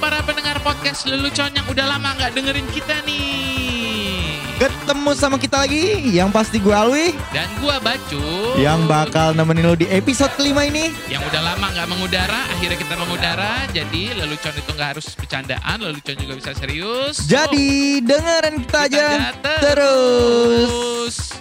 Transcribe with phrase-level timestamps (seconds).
[0.00, 4.38] para pendengar podcast lelucon yang udah lama nggak dengerin kita nih.
[4.62, 8.22] Ketemu sama kita lagi, yang pasti gue Alwi Dan gua Bacu.
[8.54, 12.94] Yang bakal nemenin lo di episode kelima ini yang udah lama nggak mengudara, akhirnya kita
[12.94, 13.66] mengudara.
[13.74, 17.26] Jadi lelucon itu nggak harus bercandaan, lelucon juga bisa serius.
[17.26, 21.31] Jadi dengerin kita Oh, aja kita terus terus.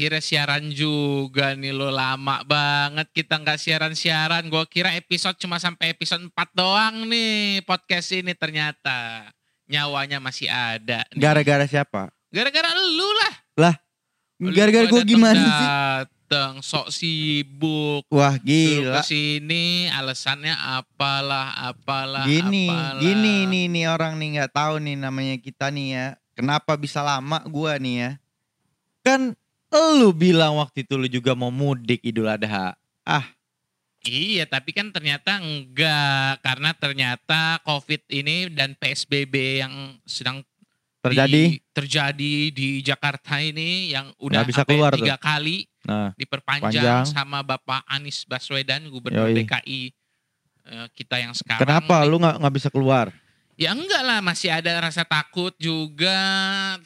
[0.00, 4.48] Akhirnya siaran juga nih lo lama banget kita nggak siaran-siaran.
[4.48, 9.28] Gue kira episode cuma sampai episode 4 doang nih podcast ini ternyata
[9.68, 11.04] nyawanya masih ada.
[11.12, 12.08] Gara-gara siapa?
[12.32, 13.08] Gara-gara lu
[13.60, 13.76] lah.
[14.40, 15.68] Lu Gara-gara gue gimana sih?
[15.68, 18.08] Dateng sok sibuk.
[18.08, 23.04] Wah gila ke sini alasannya apalah apalah Gini, apalah.
[23.04, 26.06] gini nih nih orang nih nggak tahu nih namanya kita nih ya.
[26.32, 28.10] Kenapa bisa lama gua nih ya?
[29.04, 29.36] Kan
[29.72, 32.74] lu bilang waktu itu lu juga mau mudik Idul Adha.
[34.00, 40.40] Iya, tapi kan ternyata enggak karena ternyata COVID ini dan PSBB yang sedang
[41.00, 41.32] Terjadi?
[41.32, 47.04] di- terjadi di Jakarta ini yang udah Nggak bisa keluar tiga kali Nah, diperpanjang Panjang.
[47.08, 49.40] sama Bapak Anies Baswedan Gubernur Yoi.
[49.40, 49.82] DKI
[50.66, 51.56] eh, kita yang sekarang.
[51.58, 52.08] kenapa nih.
[52.08, 53.06] lu nggak nggak bisa keluar?
[53.60, 56.16] Ya enggak lah, masih ada rasa takut juga.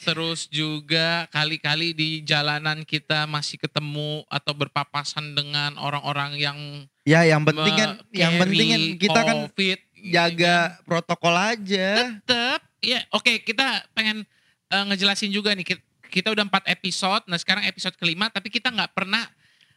[0.02, 6.58] Terus juga kali-kali di jalanan kita masih ketemu atau berpapasan dengan orang-orang yang
[7.06, 10.82] Ya yang penting kan, yang penting kan kita kan COVID, gitu jaga kan.
[10.82, 11.86] protokol aja.
[12.00, 14.26] Tetep, ya oke kita pengen
[14.72, 15.62] eh, ngejelasin juga nih.
[15.62, 19.22] Kita, kita udah empat episode, nah sekarang episode kelima, tapi kita nggak pernah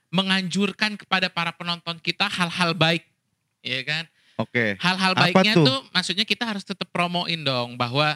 [0.09, 3.05] menganjurkan kepada para penonton kita hal-hal baik,
[3.61, 4.09] ya kan?
[4.37, 4.77] Oke.
[4.77, 5.65] hal-hal Apa baiknya tuh?
[5.65, 5.79] tuh?
[5.89, 8.13] maksudnya kita harus tetap promoin dong bahwa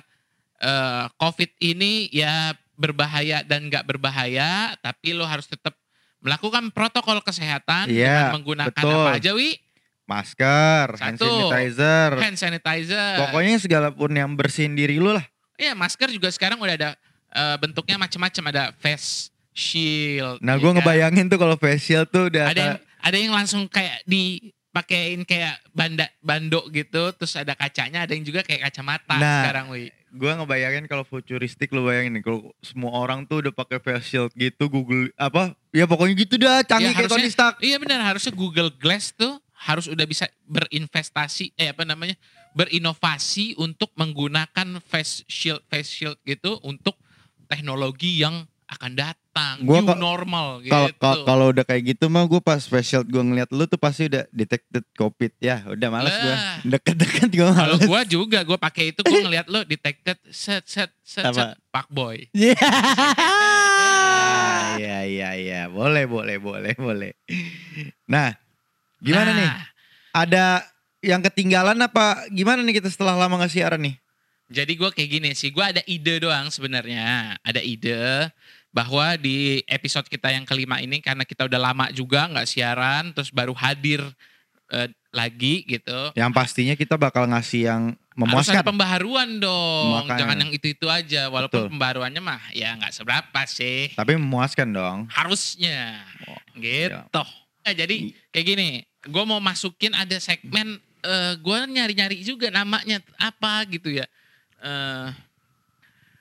[0.58, 5.78] eh, COVID ini ya berbahaya dan nggak berbahaya, tapi lo harus tetap
[6.22, 9.06] melakukan protokol kesehatan Iya, dengan menggunakan betul.
[9.06, 9.58] apa aja, Wi?
[10.06, 11.30] Masker, hand Satu.
[11.50, 12.10] sanitizer.
[12.18, 13.16] Hand sanitizer.
[13.22, 15.26] Pokoknya segala pun yang bersihin diri lu lah.
[15.58, 16.90] Iya, masker juga sekarang udah ada
[17.32, 20.42] eh, bentuknya macam-macam, ada face shield.
[20.42, 20.76] Nah, ya gue kan?
[20.82, 24.02] ngebayangin tuh kalau facial tuh udah ada yang ada yang langsung kayak
[24.72, 29.68] dipakein kayak banda bando gitu, terus ada kacanya, ada yang juga kayak kacamata Nah, sekarang,
[29.68, 29.92] Wi.
[30.12, 34.32] gue ngebayangin kalau futuristik lu bayangin nih kalau semua orang tuh udah pakai face shield
[34.36, 38.32] gitu Google apa ya pokoknya gitu dah canggih Ya, kayak Tony Stark Iya benar, harusnya
[38.32, 42.16] Google Glass tuh harus udah bisa berinvestasi eh apa namanya?
[42.52, 47.00] berinovasi untuk menggunakan face shield face shield gitu untuk
[47.48, 49.21] teknologi yang akan datang,
[49.64, 50.76] Gua new normal gitu.
[51.24, 54.84] kalau udah kayak gitu mah gue pas shield gue ngeliat lu tuh pasti udah detected
[54.94, 56.36] covid ya udah males gue
[56.68, 61.24] deket-deket gue Kalau gua juga gua pakai itu gua ngeliat lo detected set set set,
[61.24, 61.56] Apa?
[61.56, 62.28] set pak boy.
[62.36, 62.60] Iya.
[64.72, 67.12] Iya iya iya, boleh boleh boleh boleh.
[68.08, 68.34] Nah,
[68.98, 69.50] gimana Nah, nih?
[70.12, 70.46] Ada
[71.02, 73.96] yang ketinggalan apa gimana nih kita setelah lama nggak siaran nih?
[74.52, 77.40] Jadi gue kayak gini sih, gue ada ide doang sebenarnya.
[77.40, 78.28] Ada ide
[78.72, 83.28] bahwa di episode kita yang kelima ini karena kita udah lama juga nggak siaran, terus
[83.30, 84.00] baru hadir
[84.72, 86.16] eh, lagi gitu.
[86.16, 88.56] Yang pastinya kita bakal ngasih yang Harus memuaskan.
[88.56, 90.20] ada pembaharuan dong, Makanya.
[90.20, 91.28] jangan yang itu-itu aja.
[91.28, 91.72] Walaupun Betul.
[91.76, 93.92] pembaruannya mah ya nggak seberapa sih.
[93.92, 94.98] Tapi memuaskan dong.
[95.12, 96.96] Harusnya, Oh, gitu.
[97.62, 98.70] Nah, jadi kayak gini,
[99.04, 104.08] gue mau masukin ada segmen, eh gue nyari-nyari juga namanya apa gitu ya.
[104.60, 105.08] Eh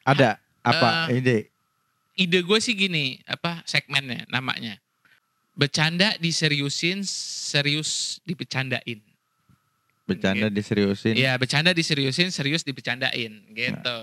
[0.02, 1.38] Ada apa Eh, ide?
[2.20, 4.76] Ide gue sih gini, apa segmennya namanya.
[5.56, 9.00] Bercanda diseriusin, serius dibecandain.
[10.04, 11.16] Bercanda diseriusin.
[11.16, 13.98] Iya, bercanda diseriusin, serius dibecandain gitu.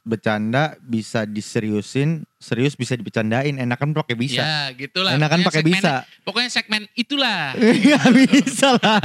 [0.00, 3.52] Bercanda bisa diseriusin, serius bisa dibecandain.
[3.52, 4.40] Enakan pakai bisa.
[4.40, 5.12] Ya, gitulah.
[5.12, 6.08] Enakan pakai bisa.
[6.24, 7.52] Pokoknya segmen itulah.
[7.58, 9.00] Enggak bisa lah.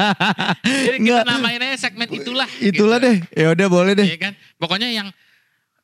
[0.64, 1.24] Jadi kita Nggak.
[1.28, 2.48] namain aja segmen itulah.
[2.64, 3.08] Itulah gitu.
[3.12, 3.18] deh.
[3.36, 4.08] Ya udah boleh deh.
[4.08, 4.34] Iya kan?
[4.56, 5.08] Pokoknya yang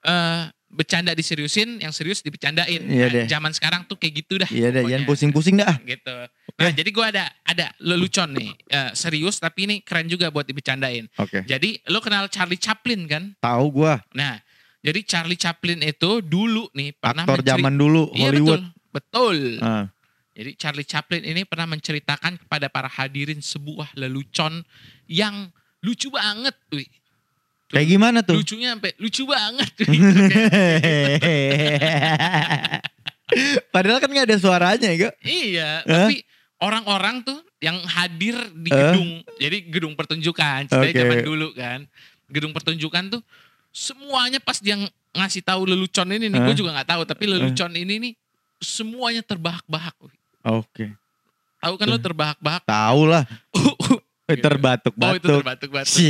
[0.08, 2.80] eh bercanda diseriusin, yang serius dibecandain.
[2.82, 3.26] Iya Nah, deh.
[3.28, 4.48] Zaman sekarang tuh kayak gitu dah.
[4.48, 5.76] Iya deh, jangan pusing-pusing dah.
[5.84, 6.16] gitu.
[6.56, 11.12] Nah, jadi gua ada ada lelucon nih, eh, serius tapi ini keren juga buat dibecandain.
[11.20, 11.44] Oke.
[11.44, 13.36] Jadi lo kenal Charlie Chaplin kan?
[13.38, 14.40] Tahu gua Nah,
[14.80, 18.64] jadi Charlie Chaplin itu dulu nih pernah aktor zaman dulu Iya Hollywood.
[18.90, 19.38] betul, betul.
[19.62, 19.86] Ah,
[20.32, 24.64] Jadi Charlie Chaplin ini pernah menceritakan kepada para hadirin sebuah lelucon
[25.06, 25.52] yang
[25.84, 26.88] lucu banget, wih.
[27.72, 28.36] Kayak gimana tuh?
[28.36, 29.72] Lucunya sampai lucu banget.
[33.74, 35.10] Padahal kan nggak ada suaranya ya.
[35.24, 36.12] iya, Hah?
[36.12, 36.20] tapi
[36.60, 39.10] orang-orang tuh yang hadir di gedung,
[39.40, 41.00] jadi gedung pertunjukan, ceritanya Oke.
[41.00, 41.80] zaman dulu kan.
[42.28, 43.22] Gedung pertunjukan tuh
[43.72, 44.76] semuanya pas dia
[45.12, 46.60] ngasih tahu lelucon ini nih, gue Eh?
[46.60, 48.14] juga nggak tahu, tapi lelucon ini nih
[48.60, 49.96] semuanya terbahak-bahak.
[50.44, 50.92] Oke.
[51.62, 52.62] Tahu kan lo terbahak-bahak?
[52.66, 53.24] Tahu lah.
[54.32, 54.48] Eh, Gimana?
[55.06, 55.38] Oh itu Terbatuk-batuk.
[55.38, 55.92] terbatuk-batuk.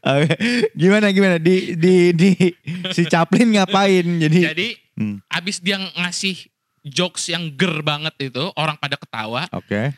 [0.00, 0.34] Oke.
[0.72, 2.30] gimana gimana di di di
[2.88, 5.22] si Chaplin ngapain jadi Jadi Hmm.
[5.30, 6.50] abis dia ngasih
[6.82, 9.46] jokes yang ger banget itu orang pada ketawa.
[9.52, 9.94] oke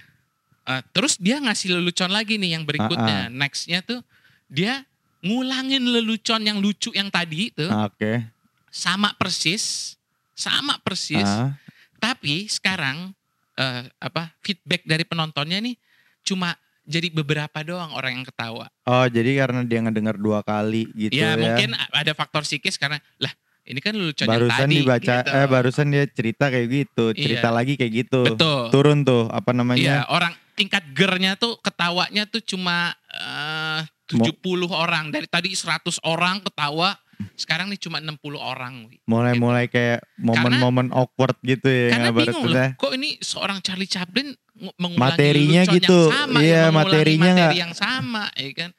[0.61, 3.33] eh, terus dia ngasih lelucon lagi nih yang berikutnya.
[3.33, 4.05] Nextnya tuh
[4.45, 4.85] dia
[5.25, 8.29] ngulangin lelucon yang lucu yang tadi itu oke
[8.69, 9.97] sama persis,
[10.33, 11.25] sama persis.
[11.25, 11.57] Ah,
[11.97, 13.17] Tapi sekarang
[13.61, 15.77] eh, apa feedback dari penontonnya nih
[16.25, 18.67] cuma jadi beberapa doang orang yang ketawa.
[18.89, 22.97] oh jadi karena dia ngedenger dua kali gitu ya, ya, mungkin ada faktor psikis karena
[23.21, 23.31] lah
[23.69, 24.77] ini kan lelucon yang barusan tadi.
[24.81, 25.31] dibaca gitu.
[25.31, 27.57] eh barusan dia cerita kayak gitu cerita Iya.
[27.61, 28.63] lagi kayak gitu Betul.
[28.73, 33.81] turun tuh apa Iya, namanya orang tingkat gernya tuh ketawanya tuh cuma eh,
[34.11, 35.15] 70 orang.
[35.15, 36.99] Dari tadi 100 orang ketawa,
[37.35, 38.87] sekarang nih cuma 60 orang.
[39.05, 44.77] Mulai-mulai kayak momen-momen awkward gitu ya Karena bingung loh, kok ini seorang Charlie Chaplin ngu-
[44.77, 45.99] mengulangi Materinya gitu.
[46.03, 48.71] yang sama, Iya, ya, materinya materi yang sama, ya kan.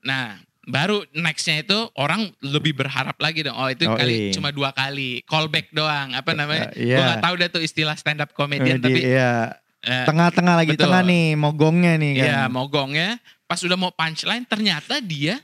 [0.00, 0.24] Nah,
[0.62, 3.54] baru nextnya itu orang lebih berharap lagi dong.
[3.54, 4.32] Oh itu Oh, kali iya.
[4.32, 6.12] cuma dua kali, callback doang.
[6.12, 6.70] Apa namanya?
[6.72, 6.96] Eh, iya.
[6.96, 9.58] Gue gak tahu dah tuh istilah stand up Eh, comedian, di- tapi iya.
[9.80, 10.86] eh, tengah-tengah lagi betul.
[10.86, 15.42] tengah nih mogongnya nih kan Iya mogongnya pas udah mau punchline ternyata dia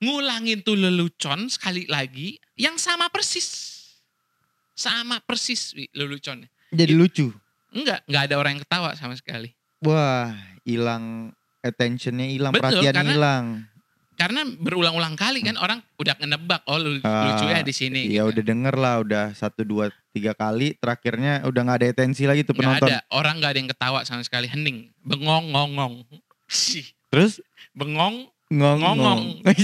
[0.00, 3.76] ngulangin tuh lelucon sekali lagi yang sama persis.
[4.72, 6.48] Sama persis Wi, leluconnya.
[6.70, 7.28] jadi lucu
[7.70, 9.52] Enggak, enggak ada orang yang ketawa sama sekali.
[9.78, 10.32] wah
[10.62, 11.30] hilang
[11.60, 13.46] attentionnya hilang perhatian hilang
[14.16, 18.00] Karena berulang-ulang kali kan orang udah ngenebak oh lu, Ah, lucunya di sini.
[18.06, 18.36] Iya gitu.
[18.36, 22.52] udah denger lah udah satu dua tiga kali terakhirnya udah nggak ada atensi lagi tuh
[22.52, 26.04] penonton ada orang nggak ada yang ketawa sama sekali hening bengong ngongong
[26.46, 27.40] sih terus
[27.72, 29.46] bengong ngong-ngong.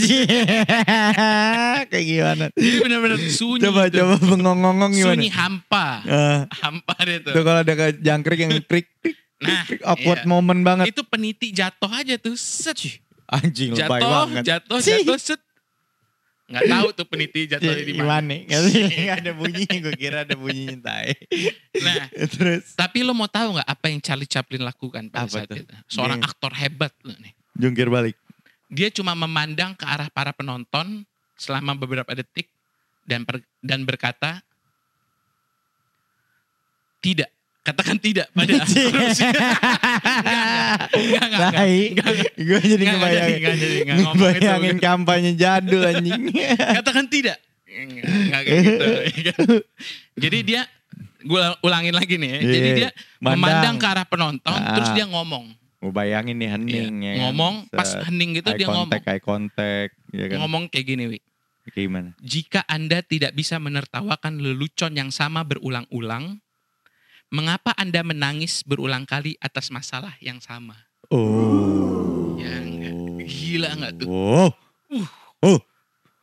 [1.90, 2.44] Kayak gimana?
[2.54, 3.98] Jadi benar-benar sunyi coba tuh.
[3.98, 5.18] coba bengong-ngongong gimana?
[5.18, 5.86] Sunyi hampa.
[6.06, 7.34] Eh, hampa deh tuh.
[7.34, 10.30] Tuh kalau ada jangkrik yang krik krik nah krik, awkward iya.
[10.30, 10.94] moment banget.
[10.94, 12.78] Itu peniti jatuh aja tuh set.
[13.26, 14.54] Anjing lebay banget.
[14.54, 15.42] jatuh jatuh set.
[16.46, 18.38] Nggak tahu tuh peniti jatuh di mana.
[18.46, 21.10] nggak ada bunyinya gue kira ada bunyinya tai.
[21.82, 22.78] Nah terus?
[22.78, 25.74] tapi lo mau tahu nggak apa yang Charlie Chaplin lakukan pada Apa saat itu?
[25.90, 27.34] Seorang Dia- aktor hebat loh nih.
[27.58, 28.14] Jungkir balik
[28.68, 32.48] dia cuma memandang ke arah para penonton selama beberapa detik
[33.02, 34.42] dan per- dan berkata
[36.98, 37.30] tidak
[37.62, 39.26] katakan tidak pada korupsi.
[39.26, 39.58] Enggak,
[40.94, 41.78] enggak, enggak, Tai.
[41.88, 42.32] enggak, enggak.
[42.36, 44.22] gue jadi Enggak, enggak jadi, ngebayangin enggak jadi, enggak ngomong itu.
[44.22, 46.22] ngebayangin kampanye jadul anjing
[46.78, 49.56] katakan tidak Enggak, enggak kayak gitu
[50.22, 50.60] jadi dia
[51.20, 52.38] gue ulangin lagi nih ya.
[52.40, 53.34] jadi Iya, dia mandang.
[53.34, 54.74] memandang ke arah penonton Ah.
[54.74, 55.44] terus dia ngomong
[55.76, 57.22] Gue bayangin nih hening Iya, ya kan.
[57.28, 58.02] ngomong pas Set.
[58.08, 61.18] hening gitu eye dia ngomong contact, eye contact ya kan ngomong kayak gini wi
[61.66, 66.40] kayak gimana Jika Anda tidak bisa menertawakan lelucon yang sama berulang-ulang,
[67.28, 70.78] mengapa Anda menangis berulang kali atas masalah yang sama?
[71.10, 72.94] oh Ya enggak.
[73.22, 74.08] Gila enggak tuh?
[74.08, 74.50] oh
[74.86, 75.06] Uh.
[75.44, 75.60] oh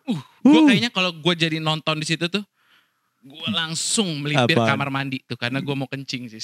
[0.04, 0.68] Uh, gue Uh.
[0.68, 2.44] kayaknya kalau gue jadi nonton di situ tuh,
[3.24, 4.70] gue langsung melipir Apaan?
[4.70, 6.44] kamar mandi tuh karena gue mau kencing sih.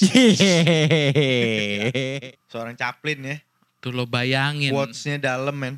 [2.46, 3.36] seorang Chaplin ya
[3.78, 5.74] tuh lo bayangin quotesnya dalam men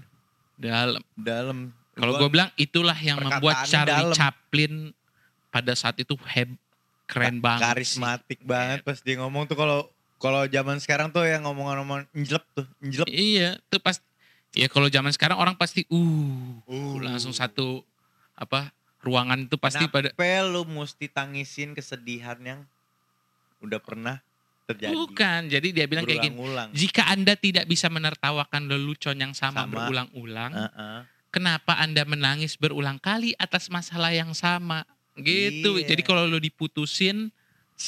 [0.54, 1.02] dalam.
[1.12, 1.59] dalam
[1.92, 4.14] Kalau Gua- gue bilang itulah yang membuat Charlie dalam.
[4.14, 4.94] Chaplin
[5.49, 6.49] pada saat itu heb
[7.04, 7.61] keren banget.
[7.61, 7.68] sih.
[7.68, 9.85] karismatik banget pas dia ngomong tuh kalau
[10.16, 14.00] kalau zaman sekarang tuh yang ngomong-ngomong njlep tuh njlep Iya, tuh pas
[14.50, 16.97] ya kalau zaman sekarang orang pasti uh, Uh.
[16.99, 17.85] langsung satu
[18.32, 22.61] apa ruangan itu pasti pada Kenapa lu mesti tangisin kesedihan yang
[23.59, 24.23] udah pernah
[24.66, 25.40] terjadi bukan.
[25.50, 26.38] Jadi dia bilang kayak gini,
[26.73, 29.71] jika Anda tidak bisa menertawakan lelucon yang sama, Sama.
[29.87, 30.99] berulang-ulang, Heeh.
[31.35, 34.87] kenapa Anda menangis berulang kali atas masalah yang sama?
[35.18, 35.82] Gitu.
[35.82, 35.92] Iya.
[35.92, 37.28] Jadi kalau lu diputusin.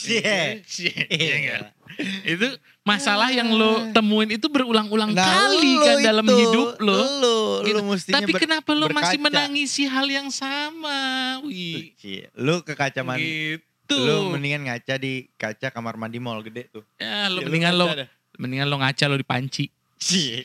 [0.04, 0.58] Iya
[1.08, 1.34] Iya.
[1.38, 1.62] nggak?
[2.26, 2.48] itu
[2.84, 6.94] masalah yang lo temuin itu berulang-ulang Nah, kali kan dalam itu, hidup lo.
[6.94, 7.80] Lu, Gitu.
[7.82, 9.24] mestinya Tapi ber- kenapa lo masih berkaca.
[9.24, 11.00] menangisi hal yang sama?
[11.42, 11.96] Wih.
[12.34, 13.56] Lu ke kaca mandi.
[13.56, 13.96] Gitu.
[13.96, 16.84] Lu mendingan ngaca di kaca kamar mandi mall gede tuh.
[16.94, 18.08] ya, lo Ya, mendingan lo dah.
[18.36, 19.64] mendingan lo ngaca lo di panci.
[19.96, 20.44] Cie.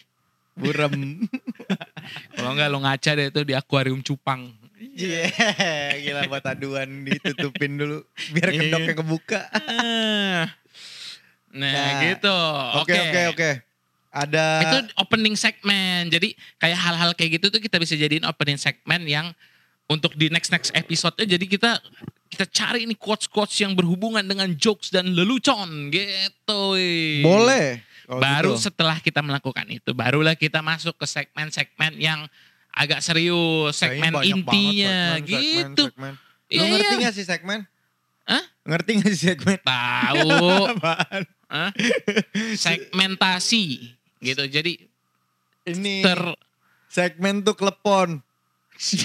[0.54, 1.24] Burem.
[2.36, 4.52] Kalau enggak lo ngaca deh itu di akuarium cupang.
[4.94, 5.28] Cie.
[6.02, 8.60] Gila buat aduan ditutupin dulu biar Iya.
[8.62, 9.42] kedoknya kebuka.
[11.54, 11.60] Ah.
[11.60, 12.38] nah, Nah, gitu.
[12.84, 13.50] Oke oke oke.
[14.10, 16.10] Ada Itu opening segmen.
[16.10, 19.30] Jadi kayak hal-hal kayak gitu tuh kita bisa jadiin opening segmen yang
[19.90, 21.82] untuk di next next episode jadi kita
[22.30, 26.78] kita cari ini quotes quotes yang berhubungan dengan jokes dan lelucon gitu.
[27.26, 27.82] boleh.
[28.10, 28.70] Kalau baru gitu.
[28.70, 32.26] setelah kita melakukan itu barulah kita masuk ke segmen-segmen yang
[32.74, 35.84] agak serius, segmen Kayaknya banget intinya segmen, segmen, gitu.
[35.90, 36.14] segmen.
[36.50, 37.60] Lu Iya, ngerti gak sih segmen?
[38.70, 39.58] Ngerti gak sih segmen?
[39.66, 40.30] Tahu.
[41.54, 41.74] Hah?
[42.54, 44.46] Segmentasi gitu.
[44.46, 44.78] Jadi
[45.66, 46.22] Ini ter
[46.86, 48.22] segmen tuh klepon.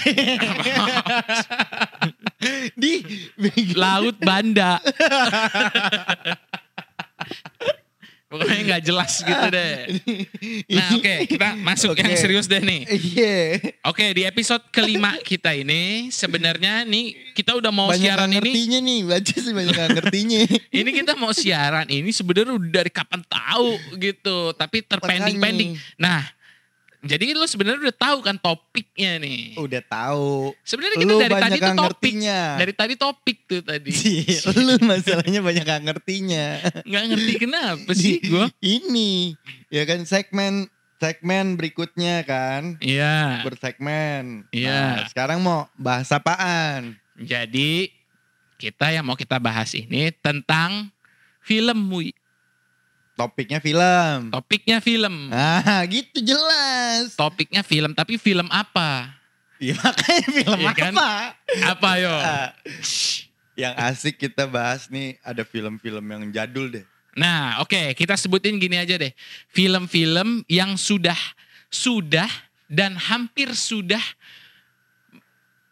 [2.79, 2.93] Di
[3.73, 4.77] laut banda.
[8.39, 9.75] Pokoknya nggak jelas gitu deh.
[10.71, 12.03] Nah oke kita masuk Oke.
[12.03, 12.81] yang serius deh nih.
[12.89, 13.37] Iya.
[13.87, 18.37] Oke di episode kelima kita ini sebenarnya nih kita udah mau banyak siaran ini.
[18.39, 20.41] ngertinya nih, baca sih banyak ngertinya.
[20.79, 25.79] Ini kita mau siaran ini sebenarnya udah dari kapan tahu gitu, tapi terpending-pending.
[25.95, 26.34] Nah
[27.05, 29.53] jadi lu sebenarnya udah tahu kan topiknya nih.
[29.55, 30.57] Udah tahu.
[30.65, 31.79] Sebenarnya kita Lu dari tadi tuh topik.
[31.85, 32.39] ngertinya.
[32.57, 33.91] Dari tadi topik tuh tadi.
[34.25, 36.45] Iya, lu masalahnya banyak yang ngertinya.
[36.81, 38.45] Nggak ngerti kenapa sih gue.
[38.59, 39.37] Ini
[39.69, 43.45] ya kan segmen segmen berikutnya kan Iya.
[43.45, 44.49] bersegmen.
[44.49, 44.73] Iya.
[44.73, 46.97] Nah, sekarang mau bahas apaan?
[47.15, 47.93] Jadi
[48.55, 50.89] kita yang mau kita bahas ini tentang
[51.39, 52.15] film Wi.
[53.15, 54.27] Topiknya film.
[54.27, 55.31] Topiknya film.
[55.31, 57.15] Ah, gitu jelas.
[57.15, 59.15] Topiknya film, tapi film apa?
[59.55, 60.91] Iya makanya film Iya kan?
[60.91, 61.11] apa?
[61.71, 62.11] Apa yo?
[62.11, 62.51] Ah,
[63.55, 66.83] yang asik kita bahas nih ada film-film yang jadul deh.
[67.15, 69.15] Nah, oke, kita sebutin gini aja deh.
[69.55, 71.15] Film-film yang sudah
[71.71, 72.27] sudah
[72.67, 74.03] dan hampir sudah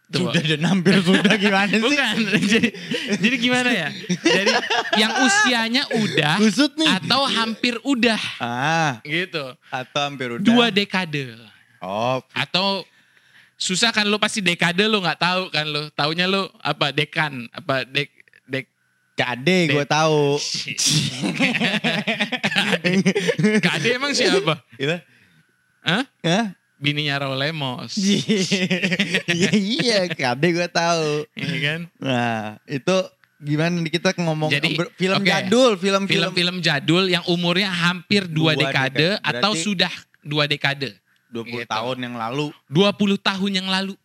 [0.06, 0.30] Tuh.
[0.30, 1.82] Sudah dan hampir sudah gimana sih?
[1.82, 2.16] Bukan.
[2.44, 2.70] jadi,
[3.18, 3.90] jadi gimana ya?
[4.20, 4.52] Jadi
[4.96, 6.86] yang usianya udah Kusut nih.
[6.92, 9.56] atau hampir udah Ah, gitu.
[9.68, 10.44] atau hampir udah.
[10.44, 11.34] Dua dekade.
[11.80, 12.86] Oh, Atau
[13.56, 15.88] susah kan lu pasti dekade lu nggak tahu kan lu.
[15.92, 18.12] Taunya lu apa dekan, apa dek
[18.46, 18.66] dek
[19.14, 20.38] kade gue tahu.
[23.60, 24.62] Kade emang siapa?
[24.76, 24.98] Gitu.
[25.82, 26.04] Hah?
[26.24, 26.46] Hah?
[26.84, 27.96] Bininya Raul Lemos.
[29.34, 31.24] Iya iya, kade gue tahu.
[31.34, 31.80] Iya kan?
[31.98, 32.96] Nah, itu
[33.40, 35.28] gimana nih kita ngomong Jadi, film oke.
[35.28, 39.24] jadul, film-film Film-film jadul yang umurnya hampir dua, Dua dekade, dekade.
[39.24, 40.92] atau sudah dua dekade.
[41.34, 41.66] 20 Gitu.
[41.66, 42.54] tahun yang lalu.
[42.70, 43.98] 20 tahun yang lalu.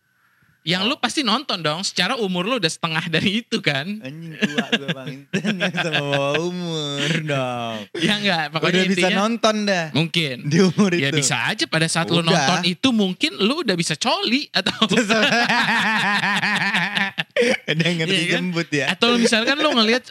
[0.69, 1.81] Yang lu pasti nonton dong.
[1.81, 3.89] Secara umur lu udah setengah dari itu kan.
[3.99, 7.77] Anjing tua gue Bang Inten yang sama bawa umur dong.
[7.97, 10.35] Ya enggak, pokoknya Udah bisa nonton dah mungkin.
[10.45, 11.17] di umur Ya itu.
[11.17, 14.77] bisa aja pada saat lu nonton itu mungkin lu udah bisa coli atau
[17.65, 18.39] Ada yang ngerti Iya kan?
[18.43, 18.85] jembut ya.
[18.91, 20.05] atau misalkan lu ngelihat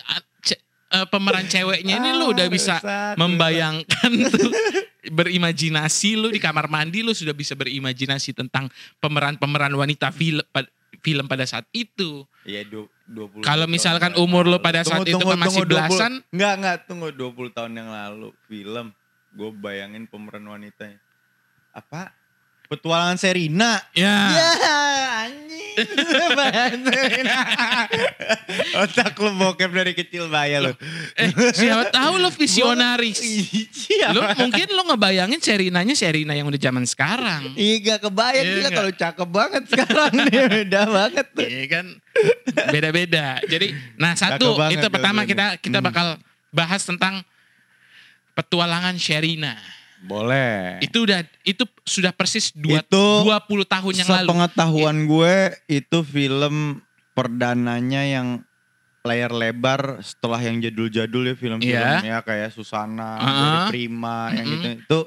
[0.90, 2.74] eh, pemeran ceweknya ini lu udah Ah, bisa
[3.14, 4.50] membayangkan tuh
[5.08, 8.68] berimajinasi lu di kamar mandi lu sudah bisa berimajinasi tentang
[8.98, 10.44] pemeran-pemeran wanita film
[10.98, 12.26] film pada saat itu.
[12.42, 14.66] Iya du- 20 Kalau misalkan umur lu lalu.
[14.66, 16.12] pada saat itu kan masih 20 belasan.
[16.28, 18.92] Enggak, enggak, tunggu 20 tahun yang lalu film.
[19.30, 20.98] Gue bayangin pemeran wanitanya.
[21.70, 22.12] Apa?
[22.68, 23.80] Petualangan Serina.
[23.96, 24.12] Ya.
[24.28, 24.50] Ya,
[25.24, 25.76] anjing.
[26.84, 27.38] Serina.
[28.76, 30.72] Otak lu bokep dari kecil bahaya lu.
[31.16, 33.16] Eh, siapa tahu lu visionaris.
[33.72, 34.12] Siapa?
[34.12, 37.56] Lu mungkin lu ngebayangin Serinanya Serina yang udah zaman sekarang.
[37.56, 41.46] Iya gak kebayang Iya gila kalau cakep banget sekarang nih beda banget tuh.
[41.48, 41.86] Iya kan
[42.68, 43.26] beda-beda.
[43.48, 45.88] Jadi nah satu banget itu pertama kita kita Hmm.
[45.88, 46.06] bakal
[46.50, 47.24] bahas tentang
[48.34, 49.56] petualangan Sherina.
[50.00, 50.78] Boleh.
[50.78, 54.28] Itu udah itu sudah persis dua, Itu 20 tahun yang lalu.
[54.30, 55.34] Sepengetahuan gue
[55.66, 56.78] itu film
[57.12, 58.28] perdananya yang
[59.02, 62.04] layar lebar setelah yang jadul-jadul ya film-film Iya.
[62.04, 63.26] ya kayak Susana, Uh-uh.
[63.26, 64.58] Dari Prima yang Mm-mm.
[64.58, 64.98] itu itu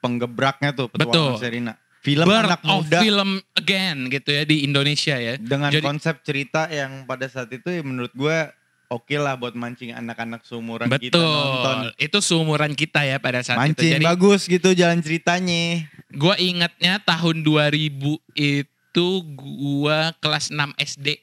[0.00, 1.72] penggebraknya tuh petualangan Serina.
[2.02, 5.38] Film Birth anak of muda film again gitu ya di Indonesia ya.
[5.38, 8.38] dengan Jadi- konsep cerita yang pada saat itu ya menurut gue
[8.92, 11.24] oke lah buat mancing anak-anak seumuran kita Betul.
[11.24, 11.76] nonton.
[11.96, 13.94] Itu seumuran kita ya pada saat Mancing itu.
[13.96, 15.88] Jadi bagus gitu jalan ceritanya.
[16.12, 17.96] gua ingatnya tahun 2000
[18.36, 21.16] itu gua kelas 6 SD.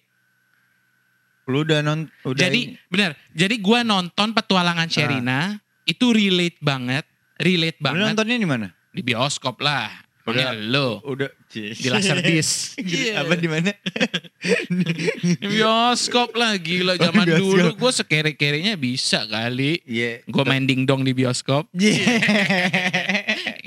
[1.50, 2.90] Lu udah non udah Jadi ini.
[2.90, 3.14] benar.
[3.34, 7.06] Jadi gua nonton petualangan Sherina itu relate banget,
[7.42, 8.68] relate Lu banget nontonnya di mana?
[8.90, 10.09] di bioskop lah.
[10.30, 10.54] Udah.
[10.54, 12.78] Udah lo Udah di Laserdisc.
[12.86, 13.26] Iya.
[13.26, 13.74] Apa di mana?
[15.42, 17.42] Bioskop lah gila zaman bioskop.
[17.42, 19.82] dulu gue sekere-kerenya bisa kali.
[19.84, 20.24] Iya.
[20.30, 21.68] Gue main dingdong di bioskop.
[21.80, 22.06] Iya.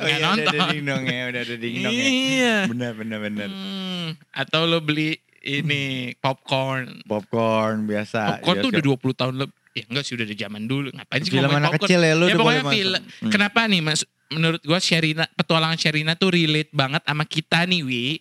[0.03, 0.55] oh Nggak iya, udah nonton.
[0.59, 2.03] ada dingdong ya, udah ada dingdong ya.
[2.03, 2.57] Iya.
[2.71, 3.49] Benar benar benar.
[3.51, 7.03] Hmm, atau lo beli ini popcorn.
[7.07, 8.39] Popcorn biasa.
[8.39, 9.11] Popcorn tuh udah bioskop.
[9.15, 9.62] 20 tahun lebih.
[9.73, 10.93] Ya enggak sih udah di zaman dulu.
[10.93, 11.89] Ngapain sih Film anak popcorn?
[11.89, 13.01] kecil ya lu ya pokoknya film.
[13.01, 13.33] Hmm.
[13.33, 14.05] Kenapa nih mas?
[14.33, 18.21] Menurut gua Sherina, petualangan Sherina tuh relate banget sama kita nih Wi.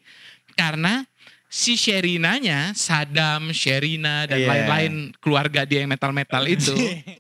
[0.56, 1.04] Karena
[1.52, 4.48] si Sherinanya, Sadam, Sherina dan Iya.
[4.48, 6.72] lain-lain keluarga dia yang metal-metal itu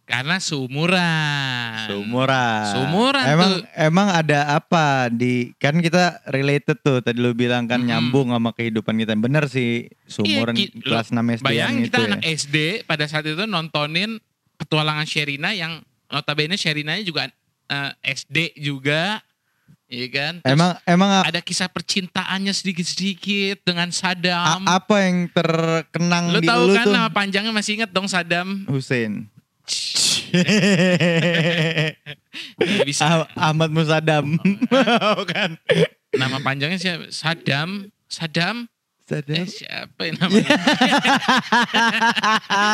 [0.05, 1.85] karena seumuran.
[1.85, 2.63] Seumuran.
[2.65, 3.61] Seumuran emang, tuh.
[3.75, 7.91] Emang ada apa di kan kita related tuh tadi lu bilang kan Mm-mm.
[7.91, 9.13] nyambung sama kehidupan kita.
[9.13, 12.07] Bener sih seumuran Iya, ki- kelas 6 SD Bayangin itu kita ya.
[12.07, 14.15] anak SD pada saat itu nontonin
[14.55, 17.27] petualangan Sherina yang notabene Sherinanya juga
[17.67, 19.19] eh, SD juga.
[19.91, 20.33] Iya kan?
[20.39, 24.63] Terus Emang emang ada kisah percintaannya sedikit-sedikit dengan Sadam.
[24.63, 26.95] a- apa yang terkenang Lu di tahu lu kan tuh?
[26.95, 28.63] nama panjangnya masih inget dong Sadam?
[28.65, 29.27] Hussein.
[32.57, 33.03] Ya, bisa.
[33.03, 34.39] Ah- Ahmad Musadam.
[35.19, 35.59] Bukan.
[36.11, 37.11] Nama panjangnya siapa?
[37.11, 37.91] Sadam.
[39.11, 40.55] Eh, siapa yang namanya?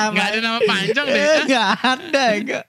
[0.08, 1.18] Nggak ada nama panjang deh.
[1.18, 2.64] Eh, Nggak ada, nggak,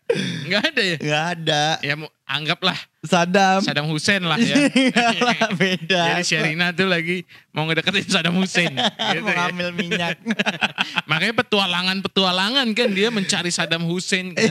[0.46, 0.96] Nggak ada ya?
[0.98, 1.62] nggak ada.
[1.82, 3.64] Ya mau- anggaplah Sadam.
[3.64, 4.52] Saddam Hussein lah ya.
[4.68, 6.02] Nggak, beda.
[6.12, 8.68] Jadi Sherina tuh lagi mau ngedeketin Saddam Hussein.
[9.12, 9.48] gitu Mau ya.
[9.48, 10.16] ngambil minyak.
[11.04, 14.44] Makanya petualangan-petualangan kan dia mencari Saddam Hussein kan.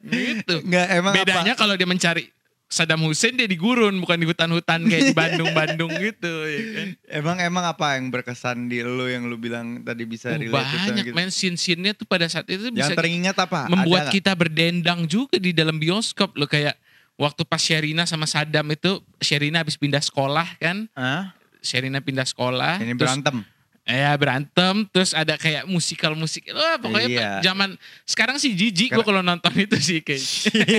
[0.00, 0.54] gitu.
[0.64, 2.32] Nggak emang Bedanya kalau dia mencari
[2.70, 6.88] Saddam Hussein dia di gurun bukan di hutan-hutan kayak di Bandung-Bandung gitu ya kan.
[7.10, 10.78] Emang emang apa yang berkesan di lu yang lu bilang tadi bisa Oh, relate itu
[10.86, 11.14] banyak gitu?
[11.14, 13.66] men scene-scene-nya tuh pada saat itu bisa Yang teringat apa?
[13.66, 16.78] membuat Ada kita berdendang juga di dalam bioskop loh kayak
[17.18, 21.34] waktu pas Sherina sama Saddam itu Sherina habis pindah sekolah kan Hah?
[21.58, 23.42] Sherina pindah sekolah Ini terus berantem.
[23.90, 27.30] Ya berantem terus ada kayak musikal musik wah pokoknya Iya.
[27.42, 27.74] zaman
[28.06, 30.22] sekarang sih jijik gue kalau nonton itu sih kayak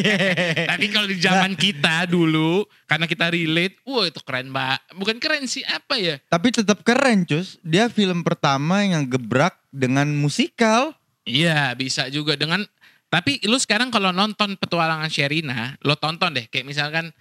[0.72, 5.44] tapi kalau di zaman kita dulu karena kita relate wah itu keren mbak bukan keren
[5.46, 7.60] sih apa ya Tapi tetap keren, Cus.
[7.62, 10.96] Dia film pertama yang gebrak dengan musikal.
[11.28, 12.64] Iya bisa juga dengan
[13.12, 17.12] tapi lu sekarang kalau nonton petualangan Sherina, lo tonton deh kayak misalkan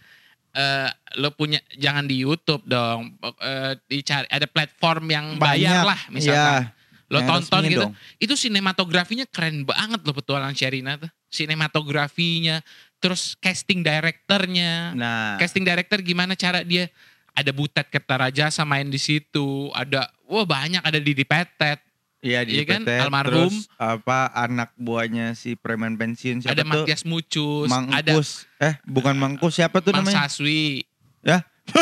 [0.50, 5.84] eh lo punya jangan di YouTube dong, eh, dicari ada platform yang bayar Banyak.
[5.86, 6.62] lah misalkan.
[6.66, 6.78] Iya.
[7.10, 7.82] Lo tonton gitu.
[7.90, 7.92] dong.
[8.22, 11.10] Itu sinematografinya keren banget lo petualangan Sherina tuh.
[11.26, 12.62] Sinematografinya,
[13.02, 14.94] terus casting directornya.
[14.94, 16.86] Nah, Casting director gimana cara dia
[17.34, 21.82] ada Butet Kertarajasa main di situ, ada wah banyak ada Didi Petet,
[22.20, 22.80] iya di iya kan?
[22.82, 23.48] PT, Almarhum.
[23.48, 26.84] Terus apa anak buahnya si preman pensiun siapa ada tuh?
[26.84, 28.12] Matias Mucus, Mang ada.
[28.58, 30.24] Eh, bukan Mangkus siapa tuh Mang namanya?
[30.24, 30.84] Saswi.
[31.20, 31.44] Ya?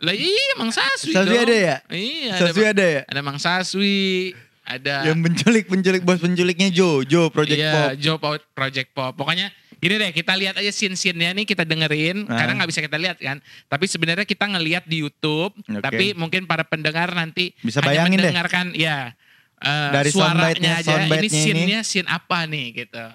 [0.00, 1.44] Lah iya Mang Saswi Saswi dong.
[1.44, 1.76] ada ya?
[1.88, 3.02] Iya ada, Saswi ada ya?
[3.04, 7.90] ada Mang Saswi, ada Yang penculik penculik bos penculiknya Jo, Jo Project iya, Pop.
[7.96, 9.12] Joe Pop, Project Pop.
[9.14, 12.34] Pokoknya gini deh kita lihat aja scene-scene-nya nih kita dengerin Ah.
[12.36, 13.38] karena nggak bisa kita lihat kan.
[13.64, 15.78] Tapi sebenarnya kita ngelihat di YouTube, Oke.
[15.78, 18.22] tapi mungkin para pendengar nanti Bisa hanya bayangin deh.
[18.26, 19.14] mendengarkan ya
[19.62, 21.06] eh, Dari suaranya aja.
[21.06, 23.06] Ini scene-nya scene apa nih gitu.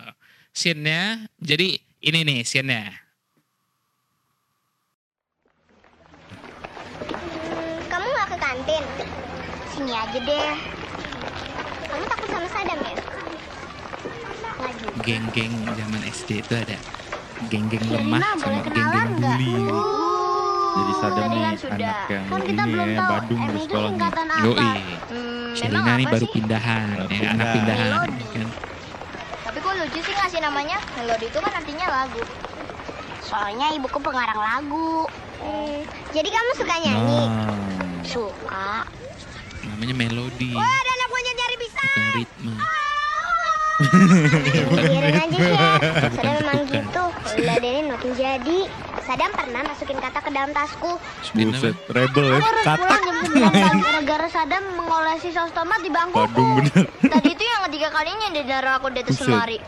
[0.53, 2.84] Scene-nya jadi ini nih scene-nya.
[7.89, 8.84] Kamu nggak ke kantin?
[9.73, 10.53] Sini aja deh.
[11.89, 12.93] Kamu takut sama Sadam ya?
[15.03, 16.77] Geng-geng zaman SD itu ada
[17.51, 20.22] geng-geng lemah sama geng-geng bully.
[20.73, 21.75] Jadi Sadam tadi nih kan sudah.
[21.75, 24.41] anak yang kan kita ini belum ya, tahu Badung M itu bersekolah nih.
[24.43, 24.69] Yoi.
[25.05, 26.31] Hmm, Sherina nih baru sih?
[26.31, 27.53] pindahan, Baru ya, anak pindah.
[27.53, 27.88] pindahan.
[27.88, 28.25] Melodi.
[28.33, 28.47] Kan.
[29.43, 30.77] Tapi kok lucu sih ngasih namanya?
[30.95, 32.21] Melodi itu kan artinya lagu.
[33.21, 35.05] Soalnya ibuku pengarang lagu.
[35.38, 37.21] Hmm, jadi kamu suka nyanyi?
[37.23, 37.57] Nah,
[38.03, 38.83] Suka.
[39.63, 41.88] Namanya melodi, Wah, ada anak monyet nyari pisang.
[41.88, 42.53] bukan ritme.
[44.83, 45.69] Biarin aja ya.
[46.09, 46.62] Sadam memang
[47.43, 47.51] Bukan.
[47.53, 47.67] gitu.
[47.67, 48.60] Ladenin makin jadi.
[49.03, 50.95] Sadam pernah masukin kata ke dalam tasku.
[51.36, 52.39] buset, rebel ya.
[52.39, 52.79] Aku harus Katak.
[52.79, 56.23] pulang jam 9 pagi gara-gara Sadam mengolesi saus tomat di bangkuku.
[56.23, 56.84] Badung bener.
[57.03, 59.27] Tadi itu yang ketiga kalinya dia naruh aku di atas Buset.
[59.27, 59.60] lemari.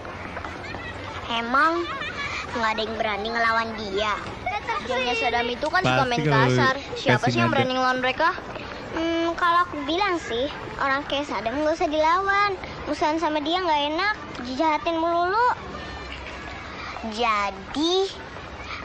[1.28, 1.84] Emang
[2.56, 4.14] nggak ada yang berani ngelawan dia.
[4.86, 6.76] Gengnya Sadam itu kan suka main kasar.
[6.96, 8.32] Siapa sih yang berani ngelawan mereka?
[8.96, 10.48] Hmm, kalau aku bilang sih,
[10.80, 12.56] orang kayak Sadam nggak usah dilawan.
[12.88, 14.16] Musuhan sama dia nggak enak,
[14.48, 15.48] dijahatin melulu.
[17.14, 18.10] Jadi,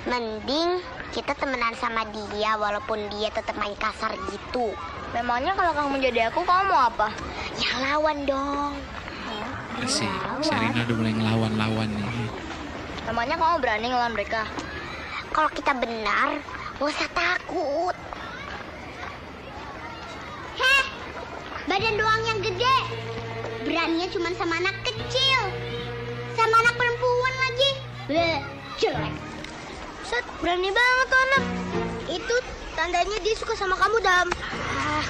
[0.05, 0.81] mending
[1.11, 4.77] kita temenan sama dia walaupun dia tetap main kasar gitu.
[5.17, 7.09] Memangnya kalau kamu jadi aku, kamu mau apa?
[7.59, 8.77] Ya lawan dong.
[9.89, 10.05] Si
[10.45, 12.29] Sherina udah mulai ngelawan-lawan nih.
[13.09, 14.45] Namanya kamu berani ngelawan mereka?
[15.33, 16.37] Kalau kita benar,
[16.77, 17.97] gak usah takut.
[20.61, 20.85] Heh,
[21.65, 22.79] badan doang yang gede.
[23.65, 25.41] Beraninya cuma sama anak kecil.
[26.37, 27.71] Sama anak perempuan lagi.
[28.11, 28.43] Bleh,
[28.83, 29.15] jelek.
[30.03, 31.45] Set, berani banget tuh anak.
[32.11, 32.35] Itu
[32.75, 34.27] tandanya dia suka sama kamu, Dam.
[34.51, 35.07] Ah,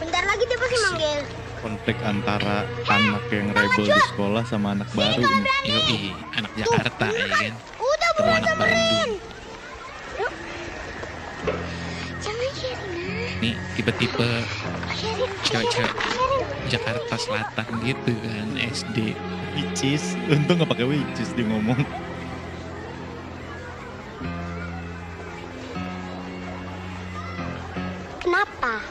[0.00, 1.20] bentar lagi dia pasti manggil.
[1.60, 5.20] Konflik antara anak yang rebel di sekolah sama anak baru.
[5.20, 5.68] nih.
[5.68, 7.52] Yoi, anak Jakarta ya kan.
[7.76, 9.10] Udah buruan samperin.
[12.24, 13.04] Jangan Sherina.
[13.36, 14.30] ini tipe-tipe
[15.44, 15.92] cewek-cewek
[16.72, 19.12] Jakarta Selatan gitu kan SD
[19.54, 21.78] Which is, untung gak pakai which is dia ngomong.
[28.34, 28.82] Kenapa?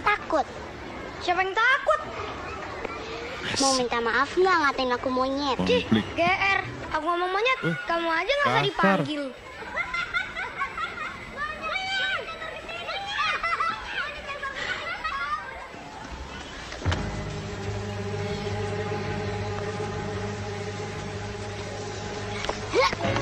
[0.00, 0.46] Takut?
[1.20, 2.00] Siapa yang takut?
[3.60, 5.60] Mau minta maaf nggak ngatain aku monyet?
[5.60, 5.84] Konflik.
[6.16, 9.22] GR, aku ngomong monyet, Eh, kamu aja nggak usah dipanggil.
[22.72, 23.19] Dia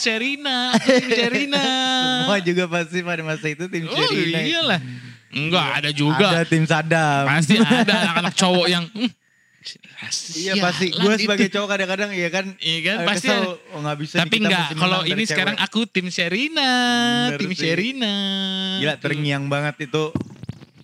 [0.04, 1.64] aku tim Serina, aku tim Serina.
[2.24, 4.38] Semua juga pasti pada masa itu tim oh Sherina.
[4.40, 4.80] iyalah.
[5.30, 6.26] Enggak, ada juga.
[6.32, 7.24] Ada tim Sadam.
[7.28, 8.84] Pasti ada anak-anak cowok yang...
[8.90, 9.10] "Hmm,
[10.00, 10.86] Iya sialan pasti.
[10.90, 12.46] Gue itu." sebagai cowok kadang-kadang iya kan.
[12.56, 15.66] Iya kan, pasti kesel, oh, bisa Tapi enggak, kalau ini sekarang cewek.
[15.68, 16.70] aku tim Serina.
[17.30, 17.60] Bener tim sih.
[17.68, 18.14] Sherina.
[18.80, 20.10] Gila terngiang banget itu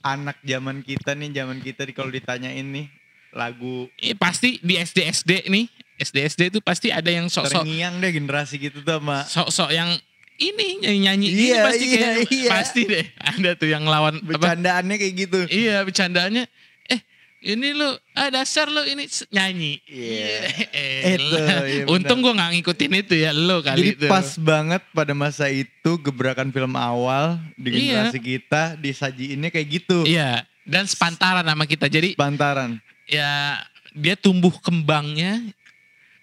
[0.04, 2.86] anak zaman kita nih, zaman kita kalau ditanyain nih
[3.34, 5.64] lagu Eh, pasti di SD-SD nih.
[5.96, 9.90] SD-SD itu pasti ada yang sok-sok terngiang deh generasi gitu tuh sama sok-sok yang
[10.36, 12.50] ini ini Iya, pasti iya, kayak iya.
[12.52, 15.38] pasti deh ada tuh yang lawan apa bercandaannya kayak gitu.
[15.48, 16.44] iya bercandaannya
[16.86, 17.00] eh
[17.42, 20.28] ini lu ah dasar lu ini nyanyi Iya.
[20.76, 24.84] Eh, Itu, iya untung gua nggak ngikutin itu ya lo Jadi kali itu pas banget
[24.92, 28.04] pada masa itu gebrakan film awal di Iya.
[28.04, 30.04] generasi kita disajiinnya kayak gitu.
[30.04, 32.76] iya dan sepantaran sama kita jadi Bantaran.
[33.06, 33.56] ya
[33.94, 35.40] dia tumbuh kembangnya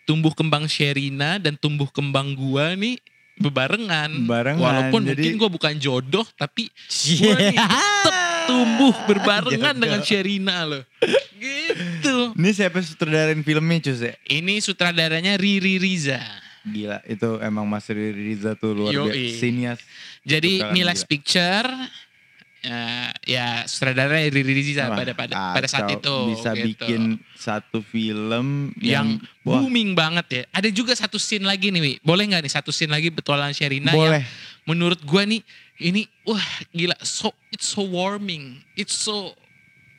[0.04, 3.00] tumbuh kembang Sherina dan tumbuh kembang gua nih
[3.36, 4.14] bebarengan.
[4.24, 6.70] Barengan, Walaupun jadi- mungkin gua bukan jodoh tapi
[7.18, 9.82] gua nih tetap tumbuh berbarengan Jodoh.
[9.82, 10.84] dengan Sherina loh.
[11.34, 12.18] Gitu.
[12.34, 14.14] Ini siapa sutradarain filmnya Cus ya?
[14.26, 16.20] Ini sutradaranya Riri Riza.
[16.64, 19.36] Gila itu emang Mas Riri Riza tuh luar biasa.
[19.36, 19.80] Sinias.
[20.24, 21.04] Jadi Bukan Milex.
[21.04, 21.68] Picture
[22.64, 26.88] ya, ya sutradara Riri Riza Wah, pada pada pada saat itu Bisa gitu.
[26.88, 30.42] bikin satu film yang yang, wah, booming banget ya.
[30.56, 31.94] Ada juga satu scene lagi nih, Wi.
[32.02, 34.24] Boleh nggak nih satu scene lagi petualangan Sherina boleh.
[34.24, 34.26] yang
[34.64, 35.44] menurut gua nih
[35.84, 38.64] ini wah gila so it's so warming.
[38.80, 39.36] It's so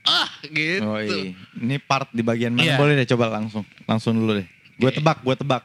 [0.05, 0.85] ah gitu.
[0.85, 1.37] Oh iya.
[1.61, 2.65] Ini part di bagian mana?
[2.65, 2.77] Iya.
[2.81, 3.65] Boleh deh coba langsung.
[3.85, 4.49] Langsung dulu deh.
[4.75, 5.63] Gue tebak, gue tebak.